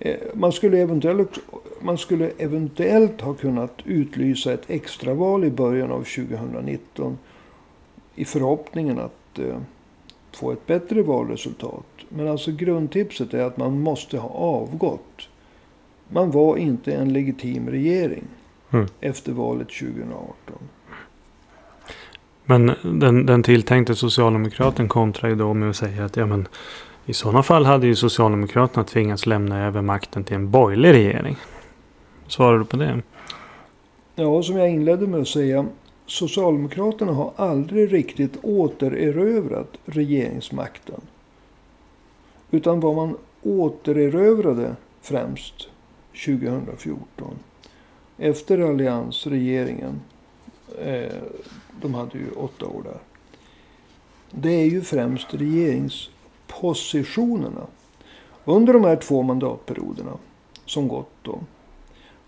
Eh, 0.00 0.16
man 0.34 0.52
skulle, 0.52 0.78
eventuellt, 0.78 1.38
man 1.80 1.98
skulle 1.98 2.30
eventuellt 2.38 3.20
ha 3.20 3.34
kunnat 3.34 3.72
utlysa 3.84 4.52
ett 4.52 4.70
extraval 4.70 5.44
i 5.44 5.50
början 5.50 5.92
av 5.92 6.04
2019 6.04 7.18
i 8.14 8.24
förhoppningen 8.24 8.98
att 8.98 9.38
eh, 9.38 9.58
få 10.32 10.52
ett 10.52 10.66
bättre 10.66 11.02
valresultat. 11.02 11.86
Men 12.08 12.28
alltså 12.28 12.52
grundtipset 12.52 13.34
är 13.34 13.44
att 13.44 13.56
man 13.56 13.80
måste 13.80 14.18
ha 14.18 14.28
avgått. 14.28 15.28
Man 16.08 16.30
var 16.30 16.56
inte 16.56 16.92
en 16.92 17.12
legitim 17.12 17.70
regering 17.70 18.24
mm. 18.70 18.86
efter 19.00 19.32
valet 19.32 19.68
2018. 19.68 20.34
Men 22.44 22.72
den, 22.82 23.26
den 23.26 23.42
tilltänkte 23.42 23.94
socialdemokraten 23.94 24.88
kontrar 24.88 25.30
ju 25.30 25.36
då 25.36 25.54
med 25.54 25.70
att 25.70 25.76
säga 25.76 26.04
att 26.04 26.16
ja, 26.16 26.26
men, 26.26 26.48
i 27.10 27.14
sådana 27.14 27.42
fall 27.42 27.64
hade 27.64 27.86
ju 27.86 27.94
Socialdemokraterna 27.94 28.84
tvingats 28.84 29.26
lämna 29.26 29.66
över 29.66 29.82
makten 29.82 30.24
till 30.24 30.34
en 30.36 30.50
borgerlig 30.50 30.92
regering. 30.92 31.36
Svarar 32.26 32.58
du 32.58 32.64
på 32.64 32.76
det? 32.76 33.02
Ja, 34.14 34.42
som 34.42 34.56
jag 34.56 34.70
inledde 34.70 35.06
med 35.06 35.20
att 35.20 35.28
säga. 35.28 35.66
Socialdemokraterna 36.06 37.12
har 37.12 37.32
aldrig 37.36 37.92
riktigt 37.92 38.36
återerövrat 38.42 39.68
regeringsmakten. 39.84 41.00
Utan 42.50 42.80
vad 42.80 42.94
man 42.94 43.16
återerövrade 43.42 44.76
främst 45.02 45.68
2014. 46.26 47.34
Efter 48.18 48.58
alliansregeringen. 48.58 50.00
Eh, 50.84 51.12
de 51.82 51.94
hade 51.94 52.18
ju 52.18 52.30
åtta 52.36 52.66
år 52.66 52.82
där. 52.84 52.98
Det 54.30 54.52
är 54.52 54.66
ju 54.66 54.80
främst 54.80 55.34
regerings 55.34 56.10
regeringspositionerna. 56.50 57.66
Under 58.44 58.72
de 58.72 58.84
här 58.84 58.96
två 58.96 59.22
mandatperioderna 59.22 60.12
som 60.66 60.88
gått 60.88 61.10
då. 61.22 61.38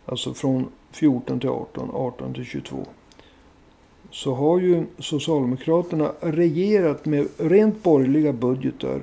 Alltså 0.07 0.35
från 0.35 0.67
14 0.93 1.41
till 1.41 1.49
18, 1.49 1.91
18 1.95 2.35
till 2.35 2.45
22. 2.45 2.87
Så 4.11 4.35
har 4.35 4.61
ju 4.61 4.87
Socialdemokraterna 4.99 6.13
regerat 6.21 7.07
med 7.07 7.29
rent 7.39 7.83
borgerliga 7.83 8.33
budgetar. 8.33 9.01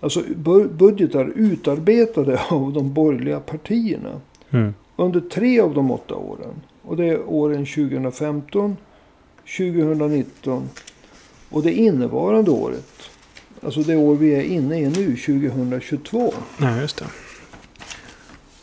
Alltså 0.00 0.22
budgetar 0.70 1.32
utarbetade 1.36 2.40
av 2.50 2.72
de 2.72 2.92
borgerliga 2.92 3.40
partierna. 3.40 4.20
Mm. 4.50 4.74
Under 4.96 5.20
tre 5.20 5.60
av 5.60 5.74
de 5.74 5.90
åtta 5.90 6.14
åren. 6.14 6.62
Och 6.82 6.96
det 6.96 7.04
är 7.04 7.28
åren 7.28 7.66
2015, 7.66 8.76
2019 9.58 10.68
och 11.50 11.62
det 11.62 11.72
innevarande 11.72 12.50
året. 12.50 13.13
Alltså 13.64 13.80
det 13.80 13.96
år 13.96 14.14
vi 14.14 14.34
är 14.34 14.42
inne 14.42 14.80
i 14.80 14.88
nu, 14.88 15.16
2022. 15.16 16.34
Ja, 16.60 16.80
just 16.80 16.96
det. 16.96 17.06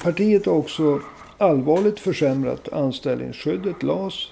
Partiet 0.03 0.45
har 0.45 0.53
också 0.53 1.01
allvarligt 1.37 1.99
försämrat 1.99 2.69
anställningsskyddet, 2.73 3.83
LAS. 3.83 4.31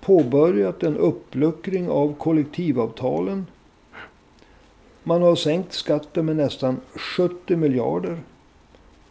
Påbörjat 0.00 0.82
en 0.82 0.96
uppluckring 0.96 1.88
av 1.88 2.14
kollektivavtalen. 2.14 3.46
Man 5.02 5.22
har 5.22 5.36
sänkt 5.36 5.72
skatten 5.72 6.26
med 6.26 6.36
nästan 6.36 6.80
70 6.94 7.56
miljarder. 7.56 8.20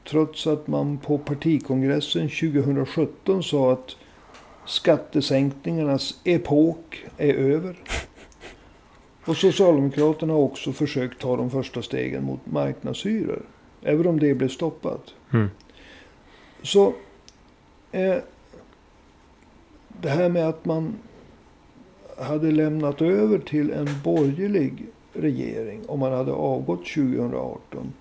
Trots 0.09 0.47
att 0.47 0.67
man 0.67 0.97
på 0.97 1.17
partikongressen 1.17 2.29
2017 2.29 3.43
sa 3.43 3.71
att 3.71 3.95
skattesänkningarnas 4.65 6.19
epok 6.23 7.05
är 7.17 7.33
över. 7.33 7.75
Och 9.25 9.37
Socialdemokraterna 9.37 10.33
har 10.33 10.39
också 10.39 10.73
försökt 10.73 11.21
ta 11.21 11.37
de 11.37 11.49
första 11.49 11.81
stegen 11.81 12.23
mot 12.23 12.45
marknadshyror. 12.45 13.41
Även 13.81 14.07
om 14.07 14.19
det 14.19 14.33
blev 14.33 14.49
stoppat. 14.49 15.13
Mm. 15.33 15.49
Så 16.61 16.93
eh, 17.91 18.17
det 20.01 20.09
här 20.09 20.29
med 20.29 20.49
att 20.49 20.65
man 20.65 20.95
hade 22.17 22.51
lämnat 22.51 23.01
över 23.01 23.39
till 23.39 23.71
en 23.71 23.87
borgerlig 24.03 24.85
regering 25.13 25.81
om 25.87 25.99
man 25.99 26.11
hade 26.11 26.31
avgått 26.31 26.85
2018. 26.85 27.93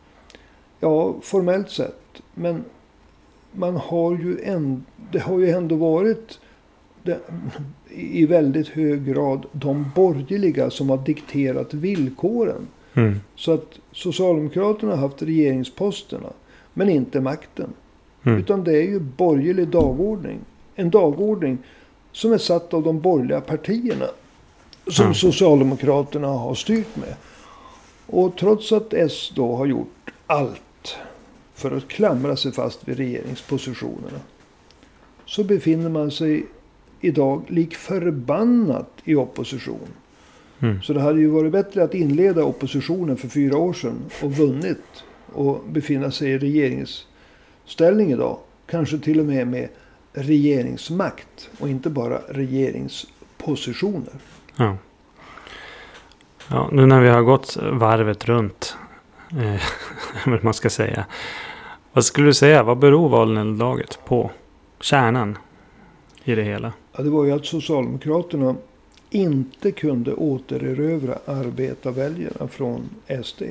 Ja, 0.80 1.14
formellt 1.22 1.70
sett. 1.70 2.22
Men 2.34 2.64
man 3.52 3.76
har 3.76 4.12
ju 4.12 4.40
en, 4.40 4.84
det 5.12 5.18
har 5.18 5.38
ju 5.38 5.50
ändå 5.50 5.76
varit 5.76 6.40
i 7.90 8.26
väldigt 8.26 8.68
hög 8.68 9.04
grad 9.04 9.46
de 9.52 9.90
borgerliga 9.94 10.70
som 10.70 10.90
har 10.90 10.98
dikterat 10.98 11.74
villkoren. 11.74 12.68
Mm. 12.94 13.20
Så 13.36 13.52
att 13.52 13.78
Socialdemokraterna 13.92 14.92
har 14.92 15.08
haft 15.08 15.22
regeringsposterna. 15.22 16.28
Men 16.74 16.88
inte 16.88 17.20
makten. 17.20 17.72
Mm. 18.22 18.38
Utan 18.38 18.64
det 18.64 18.72
är 18.72 18.82
ju 18.82 19.00
borgerlig 19.00 19.68
dagordning. 19.68 20.38
En 20.74 20.90
dagordning 20.90 21.58
som 22.12 22.32
är 22.32 22.38
satt 22.38 22.74
av 22.74 22.82
de 22.82 23.00
borgerliga 23.00 23.40
partierna. 23.40 24.06
Som 24.86 25.04
mm. 25.04 25.14
Socialdemokraterna 25.14 26.28
har 26.28 26.54
styrt 26.54 26.96
med. 26.96 27.14
Och 28.06 28.36
trots 28.36 28.72
att 28.72 28.92
S 28.92 29.32
då 29.34 29.56
har 29.56 29.66
gjort 29.66 30.10
allt 30.26 30.96
för 31.54 31.76
att 31.76 31.88
klamra 31.88 32.36
sig 32.36 32.52
fast 32.52 32.88
vid 32.88 32.96
regeringspositionerna. 32.96 34.20
Så 35.26 35.44
befinner 35.44 35.88
man 35.88 36.10
sig 36.10 36.46
idag 37.04 37.42
lik 37.48 37.74
förbannat 37.74 38.90
i 39.04 39.14
opposition. 39.14 39.88
Mm. 40.60 40.82
Så 40.82 40.92
det 40.92 41.00
hade 41.00 41.20
ju 41.20 41.26
varit 41.26 41.52
bättre 41.52 41.82
att 41.82 41.94
inleda 41.94 42.44
oppositionen 42.44 43.16
för 43.16 43.28
fyra 43.28 43.56
år 43.56 43.72
sedan 43.72 44.04
och 44.22 44.32
vunnit. 44.32 45.04
Och 45.32 45.64
befinna 45.68 46.10
sig 46.10 46.30
i 46.30 46.38
regeringsställning 46.38 48.10
idag. 48.10 48.38
Kanske 48.66 48.98
till 48.98 49.20
och 49.20 49.26
med 49.26 49.46
med 49.46 49.68
regeringsmakt 50.12 51.50
och 51.58 51.68
inte 51.68 51.90
bara 51.90 52.18
regeringspositioner. 52.28 54.12
Ja. 54.56 54.76
Ja, 56.48 56.68
nu 56.72 56.86
när 56.86 57.00
vi 57.00 57.08
har 57.08 57.22
gått 57.22 57.56
varvet 57.56 58.24
runt. 58.24 58.76
Eh, 59.30 59.62
vad 60.26 60.44
man 60.44 60.54
ska 60.54 60.70
säga. 60.70 61.04
Vad 61.92 62.04
skulle 62.04 62.26
du 62.26 62.34
säga? 62.34 62.62
Vad 62.62 62.78
beror 62.78 63.08
valnederlaget 63.08 63.98
på? 64.04 64.30
Kärnan 64.80 65.38
i 66.24 66.34
det 66.34 66.42
hela? 66.42 66.72
Ja, 66.96 67.02
det 67.02 67.10
var 67.10 67.24
ju 67.24 67.32
att 67.32 67.46
Socialdemokraterna 67.46 68.56
inte 69.10 69.72
kunde 69.72 70.14
återerövra 70.14 71.18
arbetarväljarna 71.26 72.48
från 72.48 72.88
SD. 73.24 73.42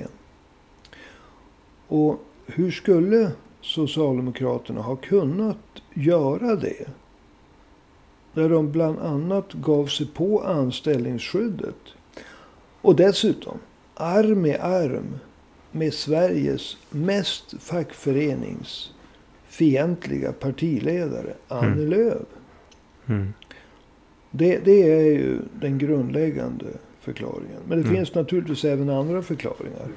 Och 1.87 2.19
hur 2.45 2.71
skulle 2.71 3.31
Socialdemokraterna 3.61 4.81
ha 4.81 4.95
kunnat 4.95 5.57
göra 5.93 6.55
det? 6.55 6.87
Där 8.33 8.49
de 8.49 8.71
bland 8.71 8.99
annat 8.99 9.53
gav 9.53 9.87
sig 9.87 10.07
på 10.07 10.43
anställningsskyddet. 10.43 11.79
Och 12.81 12.95
dessutom 12.95 13.57
arm 13.95 14.45
i 14.45 14.57
arm 14.57 15.19
med 15.71 15.93
Sveriges 15.93 16.77
mest 16.89 17.53
fackföreningsfientliga 17.59 20.31
partiledare, 20.31 21.33
Annie 21.47 21.71
mm. 21.71 21.89
Lööf. 21.89 22.27
Mm. 23.07 23.33
Det, 24.31 24.57
det, 24.65 24.91
är 24.91 25.01
ju 25.01 25.39
den 25.59 25.77
grundläggande 25.77 26.65
förklaringen. 26.99 27.61
Men 27.67 27.77
det 27.77 27.87
mm. 27.87 27.95
finns 27.95 28.15
naturligtvis 28.15 28.65
även 28.65 28.89
andra 28.89 29.21
förklaringar. 29.21 29.87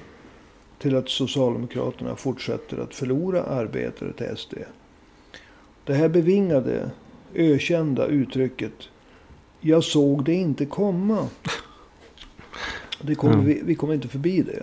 Till 0.78 0.96
att 0.96 1.08
Socialdemokraterna 1.08 2.16
fortsätter 2.16 2.78
att 2.78 2.94
förlora 2.94 3.42
arbetare 3.42 4.12
till 4.12 4.36
SD. 4.36 4.54
Det 5.84 5.94
här 5.94 6.08
bevingade, 6.08 6.90
ökända 7.34 8.06
uttrycket. 8.06 8.72
Jag 9.60 9.84
såg 9.84 10.24
det 10.24 10.34
inte 10.34 10.66
komma. 10.66 11.28
Det 13.02 13.14
kommer, 13.14 13.34
mm. 13.34 13.46
vi, 13.46 13.60
vi 13.64 13.74
kommer 13.74 13.94
inte 13.94 14.08
förbi 14.08 14.42
det. 14.42 14.62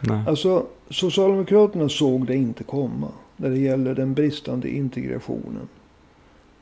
Nej. 0.00 0.24
Alltså, 0.26 0.66
Socialdemokraterna 0.90 1.88
såg 1.88 2.26
det 2.26 2.36
inte 2.36 2.64
komma. 2.64 3.08
När 3.36 3.50
det 3.50 3.58
gäller 3.58 3.94
den 3.94 4.14
bristande 4.14 4.68
integrationen. 4.68 5.68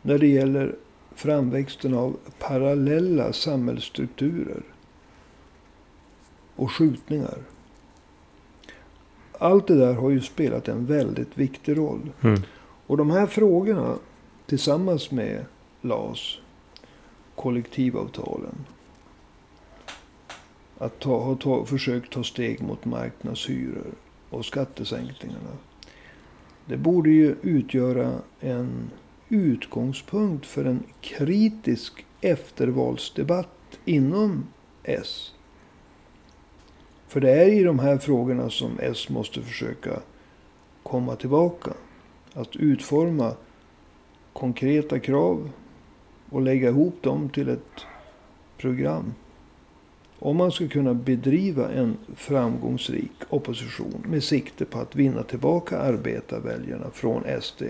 När 0.03 0.19
det 0.19 0.27
gäller 0.27 0.75
framväxten 1.15 1.95
av 1.95 2.17
parallella 2.39 3.33
samhällsstrukturer 3.33 4.63
och 6.57 6.73
skjutningar. 6.73 7.39
Allt 9.39 9.67
det 9.67 9.75
där 9.75 9.95
har 9.95 10.11
ju 10.11 10.21
spelat 10.21 10.69
en 10.69 10.87
väldigt 10.87 11.39
viktig 11.39 11.79
roll. 11.79 12.11
Mm. 12.21 12.41
Och 12.87 12.97
de 12.97 13.11
här 13.11 13.27
frågorna 13.27 13.99
tillsammans 14.47 15.11
med 15.11 15.45
LAS, 15.81 16.39
kollektivavtalen. 17.35 18.55
Att 20.79 20.99
ta, 20.99 21.25
ha 21.25 21.37
ta, 21.37 21.65
försökt 21.65 22.13
ta 22.13 22.25
steg 22.25 22.63
mot 22.63 22.85
marknadshyror 22.85 23.95
och 24.31 24.45
skattesänkningarna. 24.45 25.57
Det 26.67 26.77
borde 26.77 27.11
ju 27.11 27.37
utgöra 27.43 28.13
en 28.41 28.91
utgångspunkt 29.29 30.47
för 30.47 30.65
en 30.65 30.83
kritisk 31.01 32.07
eftervalsdebatt 32.21 33.79
inom 33.85 34.47
S. 34.83 35.33
För 37.09 37.21
det 37.21 37.31
är 37.31 37.49
i 37.49 37.63
de 37.63 37.79
här 37.79 37.99
frågorna 37.99 38.51
som 38.51 38.79
S 38.81 39.09
måste 39.09 39.43
försöka 39.43 40.01
komma 40.83 41.17
tillbaka. 41.17 41.71
Att 42.33 42.57
utforma 42.57 43.33
konkreta 44.33 44.99
krav 44.99 45.51
och 46.31 46.43
lägga 46.43 46.69
ihop 46.69 47.03
dem 47.03 47.29
till 47.29 47.49
ett 47.49 47.87
program. 48.59 49.15
Om 50.19 50.37
man 50.37 50.53
ska 50.53 50.69
kunna 50.69 50.95
bedriva 50.95 51.73
en 51.73 51.97
framgångsrik 52.17 53.13
opposition 53.29 54.05
med 54.07 54.25
sikte 54.25 54.65
på 54.65 54.79
att 54.79 54.97
vinna 54.97 55.23
tillbaka 55.23 55.79
arbetarväljarna 55.79 56.91
från 56.91 57.23
SD 57.41 57.63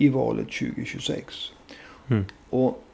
i 0.00 0.08
valet 0.08 0.46
2026. 0.46 1.52
Mm. 2.08 2.24
Och 2.50 2.84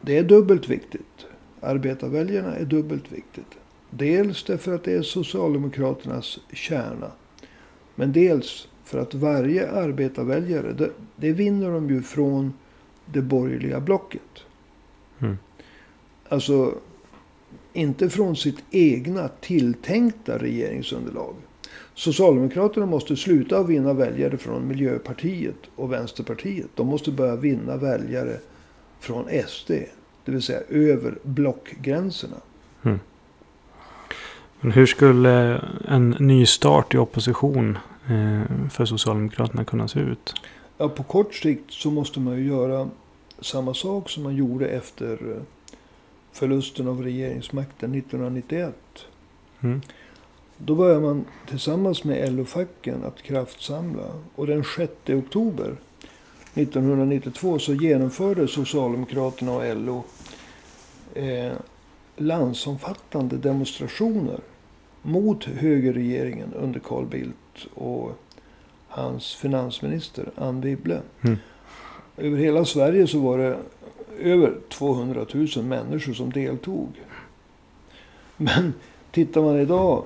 det 0.00 0.18
är 0.18 0.24
dubbelt 0.24 0.68
viktigt. 0.68 1.26
Arbetarväljarna 1.60 2.56
är 2.56 2.64
dubbelt 2.64 3.12
viktigt. 3.12 3.58
Dels 3.90 4.44
därför 4.44 4.74
att 4.74 4.84
det 4.84 4.92
är 4.92 5.02
Socialdemokraternas 5.02 6.38
kärna. 6.52 7.10
Men 7.94 8.12
dels 8.12 8.68
för 8.84 8.98
att 8.98 9.14
varje 9.14 9.70
arbetarväljare, 9.70 10.72
det, 10.72 10.90
det 11.16 11.32
vinner 11.32 11.70
de 11.70 11.90
ju 11.90 12.02
från 12.02 12.52
det 13.06 13.22
borgerliga 13.22 13.80
blocket. 13.80 14.44
Mm. 15.18 15.38
Alltså, 16.28 16.74
inte 17.72 18.10
från 18.10 18.36
sitt 18.36 18.64
egna 18.70 19.28
tilltänkta 19.28 20.38
regeringsunderlag. 20.38 21.34
Socialdemokraterna 21.94 22.86
måste 22.86 23.16
sluta 23.16 23.62
vinna 23.62 23.92
väljare 23.92 24.36
från 24.36 24.68
Miljöpartiet 24.68 25.56
och 25.76 25.92
Vänsterpartiet. 25.92 26.66
De 26.74 26.86
måste 26.86 27.10
börja 27.10 27.36
vinna 27.36 27.76
väljare 27.76 28.36
från 29.00 29.24
SD. 29.48 29.70
Det 30.24 30.32
vill 30.32 30.42
säga 30.42 30.60
över 30.68 31.18
blockgränserna. 31.22 32.36
Mm. 32.82 33.00
Men 34.60 34.72
hur 34.72 34.86
skulle 34.86 35.64
en 35.88 36.10
ny 36.10 36.46
start 36.46 36.94
i 36.94 36.98
opposition 36.98 37.78
eh, 38.06 38.68
för 38.70 38.84
Socialdemokraterna 38.84 39.64
kunna 39.64 39.88
se 39.88 40.00
ut? 40.00 40.34
Ja, 40.78 40.88
på 40.88 41.02
kort 41.02 41.34
sikt 41.34 41.72
så 41.72 41.90
måste 41.90 42.20
man 42.20 42.36
ju 42.36 42.46
göra 42.46 42.88
samma 43.40 43.74
sak 43.74 44.10
som 44.10 44.22
man 44.22 44.36
gjorde 44.36 44.66
efter 44.66 45.12
eh, 45.12 45.42
förlusten 46.32 46.88
av 46.88 47.02
regeringsmakten 47.02 47.94
1991. 47.94 48.74
Mm. 49.60 49.80
Då 50.58 50.74
börjar 50.74 51.00
man 51.00 51.24
tillsammans 51.48 52.04
med 52.04 52.32
LO-facken 52.32 53.04
att 53.04 53.22
kraftsamla. 53.22 54.04
Och 54.34 54.46
den 54.46 54.64
6 54.76 54.92
oktober 55.06 55.76
1992 56.54 57.58
så 57.58 57.74
genomförde 57.74 58.48
Socialdemokraterna 58.48 59.52
och 59.52 59.76
LO 59.76 60.04
eh, 61.14 61.52
landsomfattande 62.16 63.36
demonstrationer 63.36 64.40
mot 65.02 65.44
högerregeringen 65.44 66.52
under 66.54 66.80
Carl 66.80 67.06
Bildt 67.06 67.66
och 67.74 68.12
hans 68.88 69.34
finansminister 69.34 70.30
Anne 70.36 70.60
Wibble. 70.60 71.00
Mm. 71.22 71.36
Över 72.16 72.38
hela 72.38 72.64
Sverige 72.64 73.06
så 73.06 73.18
var 73.18 73.38
det 73.38 73.58
över 74.20 74.54
200 74.68 75.26
000 75.34 75.64
människor 75.64 76.12
som 76.12 76.32
deltog. 76.32 76.88
Men 78.36 78.74
tittar 79.10 79.42
man 79.42 79.60
idag, 79.60 80.04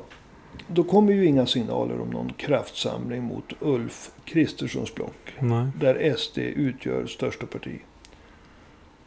då 0.67 0.85
kommer 0.85 1.13
ju 1.13 1.27
inga 1.27 1.47
signaler 1.47 2.01
om 2.01 2.11
någon 2.11 2.33
kraftsamling 2.33 3.23
mot 3.23 3.53
Ulf 3.61 4.11
Kristerssons 4.25 4.95
block. 4.95 5.35
Nej. 5.39 5.67
Där 5.81 6.15
SD 6.17 6.39
utgör 6.39 7.07
största 7.07 7.47
parti. 7.47 7.81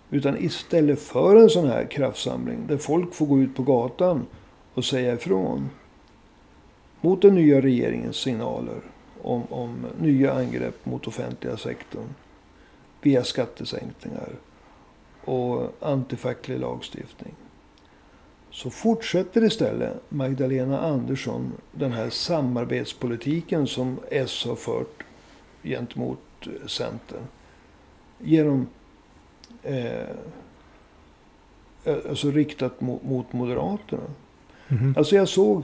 Utan 0.09 0.37
istället 0.37 0.99
för 0.99 1.35
en 1.35 1.49
sån 1.49 1.67
här 1.67 1.85
kraftsamling 1.85 2.67
där 2.67 2.77
folk 2.77 3.13
får 3.13 3.25
gå 3.25 3.39
ut 3.39 3.55
på 3.55 3.63
gatan 3.63 4.25
och 4.73 4.85
säga 4.85 5.13
ifrån. 5.13 5.69
Mot 7.01 7.21
den 7.21 7.35
nya 7.35 7.61
regeringens 7.61 8.15
signaler 8.15 8.81
om, 9.21 9.43
om 9.49 9.85
nya 9.99 10.33
angrepp 10.33 10.85
mot 10.85 11.07
offentliga 11.07 11.57
sektorn. 11.57 12.09
Via 13.01 13.23
skattesänkningar 13.23 14.29
och 15.25 15.71
antifacklig 15.79 16.59
lagstiftning. 16.59 17.33
Så 18.53 18.69
fortsätter 18.69 19.43
istället 19.43 19.93
Magdalena 20.09 20.79
Andersson 20.79 21.51
den 21.71 21.91
här 21.91 22.09
samarbetspolitiken 22.09 23.67
som 23.67 23.99
S 24.11 24.45
har 24.45 24.55
fört 24.55 25.03
gentemot 25.63 26.19
Centern. 26.67 27.23
Genom 28.19 28.67
eh, 29.63 30.07
alltså 32.09 32.31
riktat 32.31 32.81
mot, 32.81 33.03
mot 33.03 33.33
Moderaterna. 33.33 34.03
Mhm. 34.67 34.93
Alltså 34.97 35.15
jag 35.15 35.29
såg 35.29 35.63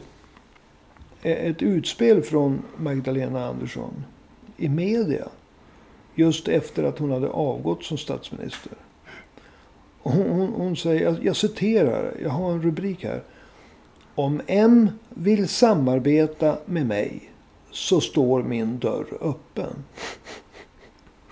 ett 1.21 1.62
utspel 1.62 2.21
från 2.21 2.62
Magdalena 2.78 3.45
Andersson 3.45 4.04
i 4.58 4.69
media. 4.69 5.28
Just 6.15 6.47
efter 6.47 6.84
att 6.84 6.99
hon 6.99 7.12
hade 7.12 7.30
avgått 7.30 7.84
som 7.84 7.97
statsminister. 7.97 8.73
Hon, 10.01 10.29
hon, 10.29 10.47
hon 10.53 10.75
säger, 10.77 11.01
jag, 11.03 11.25
jag 11.25 11.35
citerar, 11.35 12.13
jag 12.23 12.29
har 12.29 12.51
en 12.51 12.62
rubrik 12.62 13.03
här. 13.03 13.23
Om 14.15 14.41
M 14.47 14.89
vill 15.09 15.47
samarbeta 15.47 16.57
med 16.65 16.85
mig 16.88 17.31
så 17.71 18.01
står 18.01 18.43
min 18.43 18.79
dörr 18.79 19.05
öppen. 19.21 19.73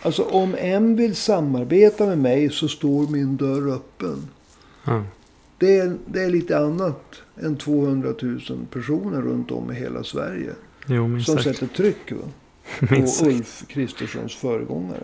Alltså 0.01 0.23
om 0.23 0.55
M 0.59 0.95
vill 0.95 1.15
samarbeta 1.15 2.05
med 2.05 2.17
mig 2.17 2.49
så 2.49 2.67
står 2.67 3.07
min 3.07 3.37
dörr 3.37 3.73
öppen. 3.73 4.27
Ja. 4.85 5.03
Det 5.57 5.77
är, 5.77 5.97
det 6.05 6.23
är 6.23 6.29
lite 6.29 6.57
annat 6.57 7.15
än 7.41 7.57
200 7.57 8.13
000 8.21 8.41
personer 8.71 9.21
runt 9.21 9.51
om 9.51 9.71
i 9.71 9.75
hela 9.75 10.03
Sverige. 10.03 10.51
Jo, 10.87 11.19
Som 11.19 11.37
sagt. 11.37 11.43
sätter 11.43 11.67
tryck 11.67 12.11
va? 12.11 12.27
På. 12.87 13.25
Ulf 13.25 13.65
Kristerssons 13.67 14.35
föregångare. 14.35 15.03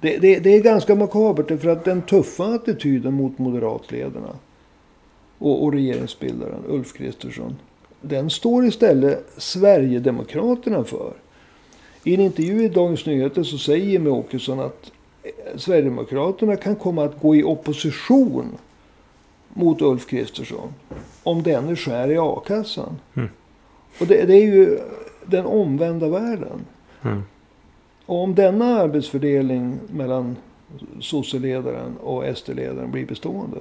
Det, 0.00 0.18
det, 0.18 0.38
det 0.38 0.56
är 0.56 0.62
ganska 0.62 0.94
makabert 0.94 1.60
för 1.60 1.68
att 1.68 1.84
den 1.84 2.02
tuffa 2.02 2.44
attityden 2.44 3.14
mot 3.14 3.38
moderatledarna 3.38 4.36
och, 5.38 5.64
och 5.64 5.72
regeringsbildaren 5.72 6.62
Ulf 6.68 6.92
Kristersson. 6.92 7.56
Den 8.00 8.30
står 8.30 8.66
istället 8.66 9.26
Sverigedemokraterna 9.36 10.84
för. 10.84 11.12
I 12.04 12.14
en 12.14 12.20
intervju 12.20 12.64
i 12.64 12.68
Dagens 12.68 13.06
Nyheter 13.06 13.42
så 13.42 13.58
säger 13.58 13.86
Jimmie 13.86 14.12
Åkesson 14.12 14.60
att 14.60 14.92
eh, 15.22 15.56
Sverigedemokraterna 15.56 16.56
kan 16.56 16.76
komma 16.76 17.04
att 17.04 17.20
gå 17.20 17.36
i 17.36 17.42
opposition 17.44 18.58
mot 19.48 19.82
Ulf 19.82 20.06
Kristersson. 20.06 20.74
Om 21.22 21.42
denne 21.42 21.76
skär 21.76 22.10
i 22.10 22.18
a-kassan. 22.18 22.98
Mm. 23.14 23.28
Och 24.00 24.06
det, 24.06 24.24
det 24.24 24.34
är 24.34 24.46
ju 24.46 24.78
den 25.26 25.46
omvända 25.46 26.08
världen. 26.08 26.64
Mm. 27.02 27.22
Och 28.08 28.22
om 28.22 28.34
denna 28.34 28.64
arbetsfördelning 28.64 29.78
mellan 29.90 30.36
sosseledaren 31.00 31.96
och 31.96 32.36
SD-ledaren 32.36 32.90
blir 32.90 33.06
bestående. 33.06 33.58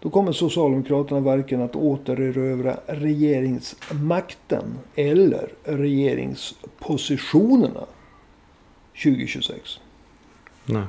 Då 0.00 0.10
kommer 0.10 0.32
Socialdemokraterna 0.32 1.20
varken 1.20 1.62
att 1.62 1.76
återerövra 1.76 2.76
regeringsmakten 2.86 4.64
eller 4.94 5.48
regeringspositionerna 5.64 7.84
2026. 9.04 9.80
Nej. 10.64 10.84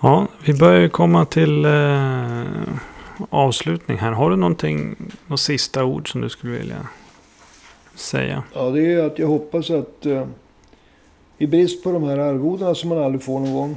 Ja, 0.00 0.26
vi 0.44 0.54
börjar 0.54 0.80
ju 0.80 0.88
komma 0.88 1.24
till 1.24 1.64
eh, 1.64 2.44
avslutning 3.30 3.98
här. 3.98 4.12
Har 4.12 4.30
du 4.30 4.36
någonting, 4.36 4.96
något 5.26 5.40
sista 5.40 5.84
ord 5.84 6.12
som 6.12 6.20
du 6.20 6.28
skulle 6.28 6.58
vilja 6.58 6.86
säga? 7.94 8.42
Ja, 8.54 8.70
det 8.70 8.92
är 8.94 9.06
att 9.06 9.18
jag 9.18 9.26
hoppas 9.26 9.70
att 9.70 10.06
eh, 10.06 10.26
i 11.38 11.46
brist 11.46 11.84
på 11.84 11.92
de 11.92 12.02
här 12.04 12.18
arvodena 12.18 12.74
som 12.74 12.88
man 12.88 12.98
aldrig 12.98 13.22
får 13.22 13.40
någon 13.40 13.52
gång. 13.54 13.76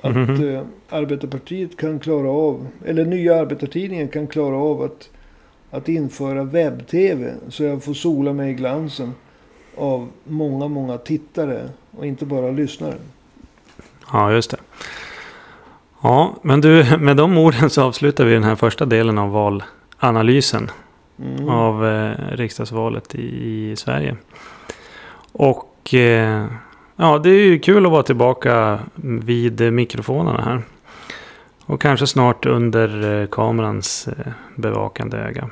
Att 0.00 0.14
Mhm. 0.16 0.48
eh, 0.54 0.62
Arbetarpartiet 0.88 1.76
kan 1.76 1.98
klara 1.98 2.30
av, 2.30 2.66
eller 2.84 3.04
nya 3.04 3.36
Arbetartidningen 3.40 4.08
kan 4.08 4.26
klara 4.26 4.56
av 4.56 4.82
att, 4.82 5.08
att 5.70 5.88
införa 5.88 6.44
webb-tv. 6.44 7.34
Så 7.48 7.64
jag 7.64 7.84
får 7.84 7.94
sola 7.94 8.32
mig 8.32 8.50
i 8.50 8.54
glansen 8.54 9.14
av 9.76 10.08
många, 10.24 10.68
många 10.68 10.98
tittare 10.98 11.68
och 11.90 12.06
inte 12.06 12.26
bara 12.26 12.50
lyssnare. 12.50 12.94
Ja, 14.12 14.32
just 14.32 14.50
det. 14.50 14.56
Ja, 16.02 16.34
men 16.42 16.60
du, 16.60 16.96
med 17.00 17.16
de 17.16 17.38
orden 17.38 17.70
så 17.70 17.82
avslutar 17.82 18.24
vi 18.24 18.32
den 18.32 18.44
här 18.44 18.56
första 18.56 18.84
delen 18.84 19.18
av 19.18 19.30
valanalysen 20.00 20.70
Mm. 21.20 21.48
av 21.48 21.86
eh, 21.86 22.36
riksdagsvalet 22.36 23.14
i, 23.14 23.70
i 23.70 23.76
Sverige. 23.76 24.16
Och 25.32 25.94
eh, 25.94 26.46
ja, 26.96 27.18
det 27.18 27.30
är 27.30 27.44
ju 27.44 27.58
kul 27.58 27.86
att 27.86 27.92
vara 27.92 28.02
tillbaka 28.02 28.78
vid 28.94 29.72
mikrofonerna 29.72 30.42
här. 30.42 30.62
Och 31.66 31.80
kanske 31.80 32.06
snart 32.06 32.46
under 32.46 33.20
eh, 33.22 33.26
kamerans 33.26 34.08
eh, 34.08 34.32
bevakande 34.54 35.16
öga. 35.16 35.50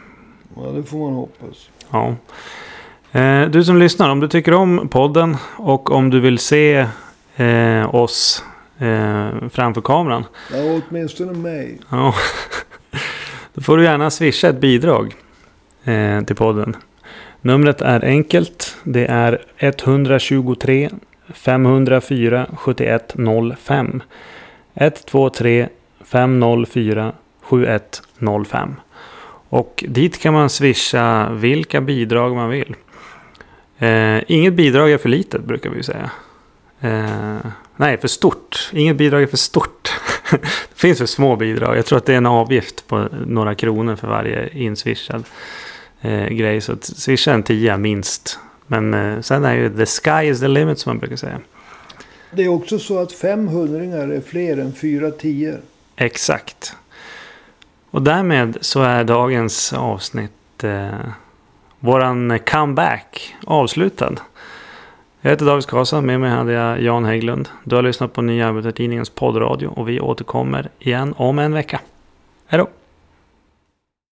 Ja, 0.57 0.63
det 0.63 0.83
får 0.83 0.99
man 0.99 1.13
hoppas. 1.15 1.71
Ja. 1.91 2.15
Eh, 3.21 3.49
du 3.51 3.65
som 3.65 3.79
lyssnar, 3.79 4.11
om 4.11 4.21
du 4.21 4.29
tycker 4.29 4.55
om 4.55 4.89
podden 4.89 5.37
och 5.57 5.91
om 5.91 6.11
du 6.11 6.21
vill 6.21 6.39
se 6.39 6.87
eh, 7.37 7.95
oss 7.95 8.45
framför 9.51 9.81
kameran. 9.81 10.25
Ja, 10.53 10.81
åtminstone 10.89 11.33
mig. 11.33 11.81
Ja. 11.91 12.15
Då 13.55 13.63
får 13.63 13.77
du 13.77 13.85
gärna 13.85 14.11
swisha 14.11 14.49
ett 14.49 14.61
bidrag 14.61 15.15
eh, 15.85 16.21
till 16.25 16.37
podden. 16.37 16.77
Numret 17.41 17.81
är 17.81 18.05
enkelt. 18.05 18.77
Det 18.85 19.07
är 19.07 19.45
123 19.59 20.91
504 21.35 22.47
7105. 22.57 24.03
123 24.75 25.69
504 26.05 27.13
7105. 27.43 28.75
Och 29.49 29.85
dit 29.89 30.21
kan 30.21 30.35
man 30.35 30.51
swisha 30.51 31.31
vilka 31.33 31.81
bidrag 31.81 32.35
man 32.35 32.51
vill. 32.51 32.75
Eh, 33.79 34.23
inget 34.27 34.55
bidrag 34.55 34.91
är 34.91 34.99
för 34.99 35.09
litet 35.09 35.45
brukar 35.45 35.71
vi 35.71 35.83
säga. 35.83 36.11
Eh, 36.81 37.51
nej, 37.77 37.99
för 37.99 38.09
stort. 38.09 38.71
Inget 38.73 38.97
bidrag 38.97 39.23
är 39.23 39.27
för 39.27 39.37
stort. 39.37 39.93
det 40.31 40.75
finns 40.75 40.99
för 40.99 41.07
små 41.07 41.37
bidrag. 41.37 41.77
Jag 41.77 41.87
tror 41.87 41.99
att 41.99 42.07
det 42.07 42.13
är 42.13 42.17
en 42.17 42.27
avgift 42.27 42.89
på 42.89 43.09
några 43.27 43.55
kronor 43.55 43.97
för 43.97 44.09
varje 44.09 44.49
inswishad 44.49 45.25
eh, 46.05 46.29
grej. 46.29 46.61
Så 46.61 46.73
att 46.73 46.85
swisha 46.85 47.33
en 47.33 47.43
tia 47.43 47.77
minst. 47.77 48.39
Men 48.67 48.95
eh, 48.95 49.21
sen 49.21 49.45
är 49.45 49.55
ju 49.55 49.77
the 49.77 49.87
sky 49.87 50.29
is 50.31 50.41
the 50.41 50.49
limit 50.49 50.79
som 50.79 50.91
man 50.91 50.99
brukar 50.99 51.17
säga. 51.17 51.41
Det 52.31 52.45
är 52.45 52.49
också 52.49 52.79
så 52.79 52.99
att 52.99 53.13
fem 53.13 53.49
hundringar 53.49 54.09
är 54.09 54.21
fler 54.21 54.59
än 54.59 54.73
fyra 54.73 55.11
tior. 55.11 55.61
Exakt. 55.97 56.77
Och 57.91 58.03
därmed 58.03 58.59
så 58.61 58.83
är 58.83 59.05
dagens 59.05 59.73
avsnitt, 59.73 60.65
eh, 60.65 60.89
våran 61.81 62.39
comeback, 62.39 63.35
avslutad. 63.47 64.15
Jag 65.21 65.31
heter 65.31 65.47
David 65.47 65.67
Karlsson, 65.67 66.07
med 66.07 66.21
mig 66.21 66.31
hade 66.31 66.53
jag 66.53 66.83
Jan 66.83 67.05
Hägglund. 67.05 67.49
Du 67.65 67.77
har 67.77 67.83
lyssnat 67.83 68.13
på 68.13 68.23
Nya 68.23 68.49
Arbetartidningens 68.49 69.11
poddradio 69.11 69.67
och 69.67 69.89
vi 69.89 70.01
återkommer 70.01 70.69
igen 70.79 71.15
om 71.17 71.39
en 71.39 71.53
vecka. 71.53 71.81
Hej 72.47 72.59
då! 72.59 72.84